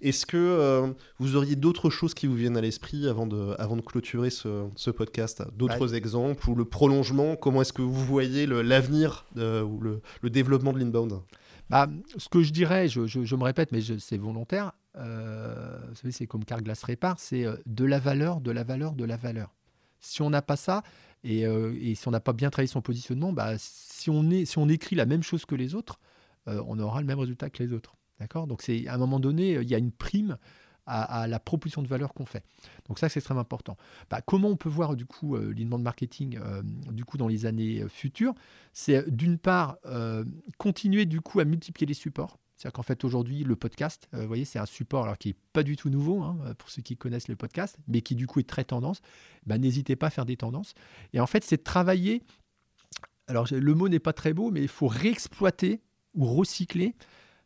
Est-ce 0.00 0.26
que 0.26 0.36
euh, 0.36 0.92
vous 1.18 1.36
auriez 1.36 1.56
d'autres 1.56 1.90
choses 1.90 2.14
qui 2.14 2.26
vous 2.26 2.34
viennent 2.34 2.56
à 2.56 2.60
l'esprit 2.60 3.08
avant 3.08 3.26
de, 3.26 3.54
avant 3.58 3.76
de 3.76 3.80
clôturer 3.80 4.30
ce, 4.30 4.90
podcast? 4.90 5.42
D'autres 5.56 5.94
exemples 5.94 6.48
ou 6.50 6.54
le 6.54 6.64
prolongement? 6.64 7.36
Comment 7.36 7.62
est-ce 7.62 7.72
que 7.72 7.82
vous 7.82 8.04
voyez 8.04 8.46
l'avenir 8.46 9.26
ou 9.36 9.80
le, 9.80 10.00
développement 10.30 10.72
de 10.72 10.78
l'inbound? 10.78 11.20
Bah, 11.70 11.88
Ce 12.16 12.28
que 12.28 12.42
je 12.42 12.52
dirais, 12.52 12.88
je, 12.88 13.36
me 13.36 13.44
répète, 13.44 13.72
mais 13.72 13.80
c'est 13.98 14.18
volontaire, 14.18 14.72
euh, 14.96 15.78
c'est 16.10 16.26
comme 16.26 16.44
Carglass 16.44 16.82
répare, 16.82 17.18
c'est 17.18 17.44
euh, 17.44 17.56
de 17.66 17.84
la 17.84 17.98
valeur, 17.98 18.40
de 18.40 18.50
la 18.50 18.64
valeur, 18.64 18.92
de 18.92 19.04
la 19.04 19.16
valeur. 19.16 19.54
Si 19.98 20.22
on 20.22 20.30
n'a 20.30 20.42
pas 20.42 20.56
ça, 20.56 20.82
et, 21.24 21.44
si 21.96 22.06
on 22.06 22.12
n'a 22.12 22.20
pas 22.20 22.32
bien 22.32 22.50
travaillé 22.50 22.68
son 22.68 22.82
positionnement, 22.82 23.32
bah, 23.32 23.54
si, 23.58 24.10
on 24.10 24.30
est, 24.30 24.44
si 24.44 24.58
on 24.58 24.68
écrit 24.68 24.94
la 24.94 25.06
même 25.06 25.22
chose 25.24 25.44
que 25.44 25.54
les 25.56 25.74
autres, 25.74 25.98
on 26.46 26.78
aura 26.78 27.00
le 27.00 27.06
même 27.06 27.18
résultat 27.18 27.50
que 27.50 27.60
les 27.62 27.72
autres. 27.72 27.96
D'accord? 28.20 28.46
Donc, 28.46 28.62
c'est 28.62 28.86
à 28.86 28.94
un 28.94 28.98
moment 28.98 29.20
donné, 29.20 29.54
il 29.54 29.68
y 29.68 29.74
a 29.74 29.78
une 29.78 29.92
prime 29.92 30.38
à, 30.86 31.26
la 31.26 31.40
proposition 31.40 31.82
de 31.82 31.88
valeur 31.88 32.14
qu'on 32.14 32.24
fait. 32.24 32.44
Donc 32.88 32.98
ça, 32.98 33.08
c'est 33.08 33.18
extrêmement 33.18 33.40
important. 33.40 33.76
Bah, 34.08 34.20
comment 34.24 34.48
on 34.48 34.56
peut 34.56 34.68
voir 34.68 34.96
du 34.96 35.04
coup 35.04 35.36
euh, 35.36 35.52
l'inbound 35.52 35.82
marketing 35.82 36.38
euh, 36.40 36.62
du 36.92 37.04
coup 37.04 37.16
dans 37.16 37.28
les 37.28 37.46
années 37.46 37.82
euh, 37.82 37.88
futures? 37.88 38.34
C'est 38.72 39.08
d'une 39.10 39.38
part 39.38 39.78
continuer 40.58 41.06
du 41.06 41.20
coup 41.20 41.40
à 41.40 41.44
multiplier 41.44 41.86
les 41.86 41.94
supports. 41.94 42.38
C'est-à-dire 42.56 42.72
qu'en 42.72 42.82
fait 42.82 43.04
aujourd'hui 43.04 43.42
le 43.42 43.56
podcast, 43.56 44.08
vous 44.12 44.26
voyez, 44.26 44.44
c'est 44.44 44.58
un 44.58 44.66
support 44.66 45.04
alors 45.04 45.18
qui 45.18 45.30
est 45.30 45.36
pas 45.52 45.62
du 45.62 45.76
tout 45.76 45.90
nouveau 45.90 46.22
hein, 46.22 46.38
pour 46.58 46.70
ceux 46.70 46.82
qui 46.82 46.96
connaissent 46.96 47.28
le 47.28 47.36
podcast, 47.36 47.78
mais 47.88 48.00
qui 48.02 48.14
du 48.14 48.26
coup 48.26 48.40
est 48.40 48.48
très 48.48 48.64
tendance. 48.64 49.00
Bah, 49.46 49.58
n'hésitez 49.58 49.96
pas 49.96 50.08
à 50.08 50.10
faire 50.10 50.26
des 50.26 50.36
tendances. 50.36 50.74
Et 51.14 51.20
en 51.20 51.26
fait, 51.26 51.42
c'est 51.42 51.64
travailler. 51.64 52.22
Alors 53.28 53.46
le 53.50 53.74
mot 53.74 53.88
n'est 53.88 53.98
pas 53.98 54.12
très 54.12 54.34
beau, 54.34 54.50
mais 54.50 54.62
il 54.62 54.68
faut 54.68 54.88
réexploiter 54.88 55.80
ou 56.14 56.26
recycler 56.26 56.94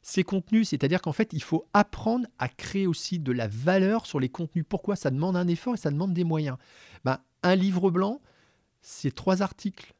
ces 0.03 0.25
contenus, 0.25 0.69
c'est-à-dire 0.69 1.03
qu'en 1.03 1.13
fait, 1.13 1.33
il 1.33 1.43
faut 1.43 1.67
apprendre 1.75 2.27
à 2.39 2.49
créer 2.49 2.87
aussi 2.87 3.19
de 3.19 3.33
la 3.33 3.49
valeur 3.49 4.07
sur 4.07 4.19
les 4.19 4.29
contenus. 4.29 4.65
Pourquoi? 4.69 4.97
Ça 4.97 5.11
demande 5.11 5.37
un 5.37 5.47
effort 5.49 5.75
et 5.75 5.79
ça 5.79 5.91
demande 5.91 6.15
des 6.15 6.25
moyens. 6.25 6.57
Ben, 7.05 7.19
un 7.43 7.55
livre 7.55 7.91
blanc, 7.91 8.21
c'est 8.81 9.15
trois 9.15 9.43
articles. 9.43 9.95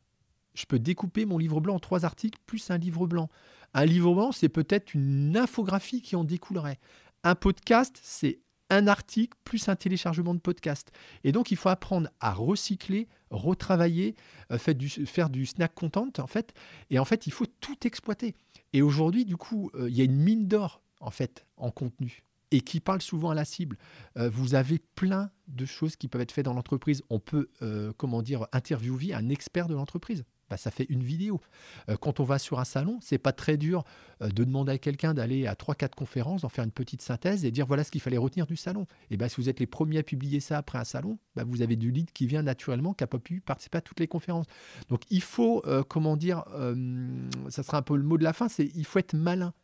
Je 0.55 0.65
peux 0.67 0.79
découper 0.79 1.27
mon 1.27 1.39
livre 1.39 1.61
blanc 1.61 1.77
en 1.77 1.81
trois 1.81 2.05
articles 2.05 2.41
plus 2.47 2.71
un 2.71 2.79
livre 2.79 3.07
blanc. 3.07 3.29
Un 3.75 3.85
livre 3.85 4.15
blanc, 4.15 4.33
c'est 4.33 4.49
peut-être 4.49 4.95
une 4.95 5.37
infographie 5.37 6.03
qui 6.03 6.17
en 6.17 6.25
découlerait. 6.25 6.79
Un 7.23 7.35
podcast, 7.35 7.99
c'est 8.03 8.41
un 8.71 8.87
article 8.87 9.37
plus 9.45 9.69
un 9.69 9.77
téléchargement 9.77 10.35
de 10.35 10.41
podcast. 10.41 10.91
Et 11.25 11.33
donc, 11.33 11.51
il 11.51 11.57
faut 11.57 11.69
apprendre 11.69 12.09
à 12.21 12.33
recycler, 12.33 13.09
retravailler, 13.31 14.15
euh, 14.53 14.59
faire, 14.59 15.31
du, 15.31 15.47
snack 15.47 15.75
content, 15.75 16.11
en 16.19 16.27
fait. 16.27 16.53
Et 16.91 16.99
en 16.99 17.05
fait, 17.05 17.27
il 17.27 17.33
faut 17.33 17.47
tout 17.61 17.87
exploiter. 17.87 18.35
Et 18.73 18.83
aujourd'hui, 18.83 19.25
du 19.25 19.37
coup, 19.37 19.71
euh, 19.75 19.89
il 19.89 19.97
y 19.97 20.01
a 20.01 20.05
une 20.05 20.17
mine 20.17 20.49
d'or, 20.49 20.83
en 21.01 21.11
fait, 21.11 21.47
en 21.57 21.71
contenu 21.71 22.25
et 22.53 22.63
qui 22.63 22.81
parle 22.81 23.01
souvent 23.01 23.31
à 23.31 23.35
la 23.37 23.45
cible. 23.45 23.79
Euh, 24.17 24.29
vous 24.29 24.57
avez 24.57 24.81
plein 24.97 25.31
de 25.47 25.65
choses 25.65 25.95
qui 25.95 26.09
peuvent 26.09 26.21
être 26.21 26.33
faites 26.33 26.47
dans 26.47 26.53
l'entreprise. 26.53 27.03
On 27.09 27.21
peut, 27.21 27.49
comment 27.97 28.23
dire, 28.23 28.47
interviewer 28.53 29.15
un 29.15 29.29
expert 29.29 29.69
de 29.69 29.75
l'entreprise. 29.75 30.25
Bah, 30.51 30.57
ça 30.57 30.73
fait 30.73 30.87
une 30.89 31.05
vidéo. 31.05 31.41
Euh, 31.89 31.97
quand 31.97 32.19
on 32.19 32.25
va 32.25 32.41
sur 32.41 32.59
un 32.59 32.65
salon, 32.65 32.99
c'est 33.01 33.19
pas 33.19 33.33
très 33.33 33.57
dur 33.57 33.85
euh, 34.21 34.29
de 34.29 34.43
demander 34.43 34.73
à 34.73 34.79
quelqu'un 34.79 35.15
d'aller 35.15 35.47
à 35.47 35.55
3-4 35.55 35.95
conférences, 35.95 36.43
d'en 36.43 36.49
faire 36.49 36.65
une 36.65 36.73
petite 36.73 37.03
synthèse 37.03 37.45
et 37.45 37.53
dire 37.53 37.67
voilà 37.67 37.85
ce 37.85 37.93
qu'il 37.93 38.01
fallait 38.01 38.19
retenir 38.19 38.47
du 38.47 38.57
salon. 38.57 38.87
Et 39.11 39.17
ben, 39.17 39.29
si 39.29 39.37
vous 39.37 39.49
êtes 39.49 39.61
les 39.61 39.67
premiers 39.67 39.99
à 39.99 40.03
publier 40.03 40.41
ça 40.41 40.59
après 40.59 40.79
un 40.79 40.85
salon, 40.85 41.19
bah, 41.37 41.45
vous 41.47 41.63
avez 41.63 41.77
du 41.77 41.93
lead 41.93 42.11
qui 42.11 42.27
vient 42.27 42.43
naturellement, 42.43 42.95
qui 42.95 43.05
n'a 43.05 43.07
pas 43.07 43.21
pu 43.21 43.41
participer 43.41 43.79
à 43.79 43.81
toutes 43.81 44.01
les 44.01 44.09
conférences. 44.09 44.47
Donc 44.89 45.03
il 45.09 45.23
faut, 45.23 45.63
euh, 45.67 45.85
comment 45.85 46.17
dire, 46.17 46.45
ça 47.49 47.63
sera 47.63 47.79
un 47.79 47.83
peu 47.83 47.97
le 47.97 48.03
mot 48.03 48.19
de 48.19 48.25
la 48.25 48.33
fin, 48.33 48.49
c'est 48.49 48.71
il 48.75 48.85
faut 48.85 48.99
être 48.99 49.15
malin 49.15 49.55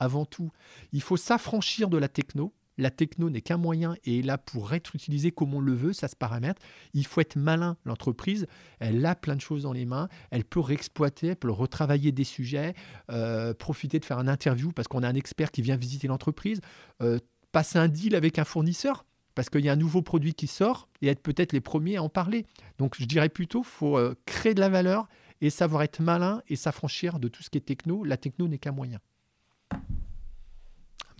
avant 0.00 0.24
tout. 0.24 0.50
Il 0.92 1.00
faut 1.00 1.16
s'affranchir 1.16 1.88
de 1.88 1.96
la 1.96 2.08
techno 2.08 2.52
la 2.78 2.90
techno 2.90 3.30
n'est 3.30 3.40
qu'un 3.40 3.56
moyen 3.56 3.96
et 4.04 4.20
est 4.20 4.22
là 4.22 4.38
pour 4.38 4.72
être 4.74 4.94
utilisée 4.94 5.30
comme 5.30 5.54
on 5.54 5.60
le 5.60 5.74
veut, 5.74 5.92
ça 5.92 6.08
se 6.08 6.16
paramètre. 6.16 6.60
Il 6.92 7.06
faut 7.06 7.20
être 7.20 7.36
malin. 7.36 7.76
L'entreprise, 7.84 8.46
elle 8.80 9.04
a 9.06 9.14
plein 9.14 9.36
de 9.36 9.40
choses 9.40 9.62
dans 9.62 9.72
les 9.72 9.84
mains. 9.84 10.08
Elle 10.30 10.44
peut 10.44 10.60
réexploiter, 10.60 11.28
elle 11.28 11.36
peut 11.36 11.50
retravailler 11.50 12.12
des 12.12 12.24
sujets, 12.24 12.74
euh, 13.10 13.54
profiter 13.54 13.98
de 13.98 14.04
faire 14.04 14.18
un 14.18 14.28
interview 14.28 14.72
parce 14.72 14.88
qu'on 14.88 15.02
a 15.02 15.08
un 15.08 15.14
expert 15.14 15.50
qui 15.50 15.62
vient 15.62 15.76
visiter 15.76 16.08
l'entreprise, 16.08 16.60
euh, 17.02 17.18
passer 17.52 17.78
un 17.78 17.88
deal 17.88 18.14
avec 18.14 18.38
un 18.38 18.44
fournisseur. 18.44 19.04
parce 19.36 19.50
qu'il 19.50 19.64
y 19.64 19.68
a 19.68 19.72
un 19.72 19.76
nouveau 19.76 20.00
produit 20.00 20.32
qui 20.32 20.46
sort 20.46 20.88
et 21.02 21.08
être 21.08 21.20
peut-être 21.20 21.52
les 21.52 21.60
premiers 21.60 21.96
à 21.96 22.04
en 22.04 22.08
parler. 22.08 22.46
Donc 22.78 22.94
je 22.96 23.04
dirais 23.04 23.28
plutôt 23.28 23.64
faut 23.64 23.98
euh, 23.98 24.14
créer 24.26 24.54
de 24.54 24.60
la 24.60 24.68
valeur 24.68 25.08
et 25.40 25.50
savoir 25.50 25.82
être 25.82 26.00
malin 26.00 26.40
et 26.46 26.54
s'affranchir 26.54 27.18
de 27.18 27.26
tout 27.26 27.42
ce 27.42 27.50
qui 27.50 27.58
est 27.58 27.62
techno. 27.62 28.04
La 28.04 28.16
techno 28.16 28.46
n'est 28.46 28.58
qu'un 28.58 28.70
moyen. 28.70 29.00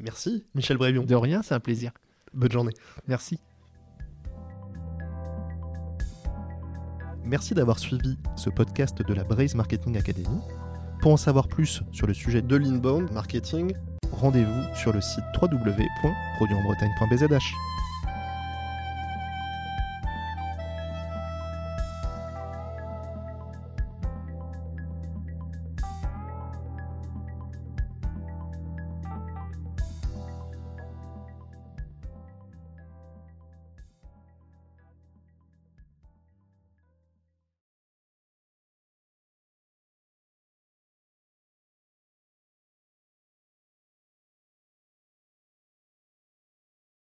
Merci, 0.02 0.44
Michel 0.54 0.76
Brévion. 0.76 1.04
De 1.04 1.14
rien, 1.14 1.42
c'est 1.42 1.54
un 1.54 1.60
plaisir. 1.60 1.92
Bonne 2.32 2.50
journée. 2.50 2.72
Merci. 3.06 3.38
Merci 7.24 7.54
d'avoir 7.54 7.78
suivi 7.78 8.18
ce 8.36 8.50
podcast 8.50 9.00
de 9.00 9.14
la 9.14 9.24
Braze 9.24 9.54
Marketing 9.54 9.96
Academy. 9.96 10.38
Pour 11.00 11.12
en 11.12 11.16
savoir 11.16 11.48
plus 11.48 11.82
sur 11.92 12.06
le 12.06 12.12
sujet 12.14 12.42
de 12.42 12.56
l'inbound 12.56 13.10
marketing, 13.12 13.72
rendez-vous 14.12 14.74
sur 14.74 14.92
le 14.92 15.00
site 15.00 15.24
www.produitenbretagne.bzh. 15.40 17.73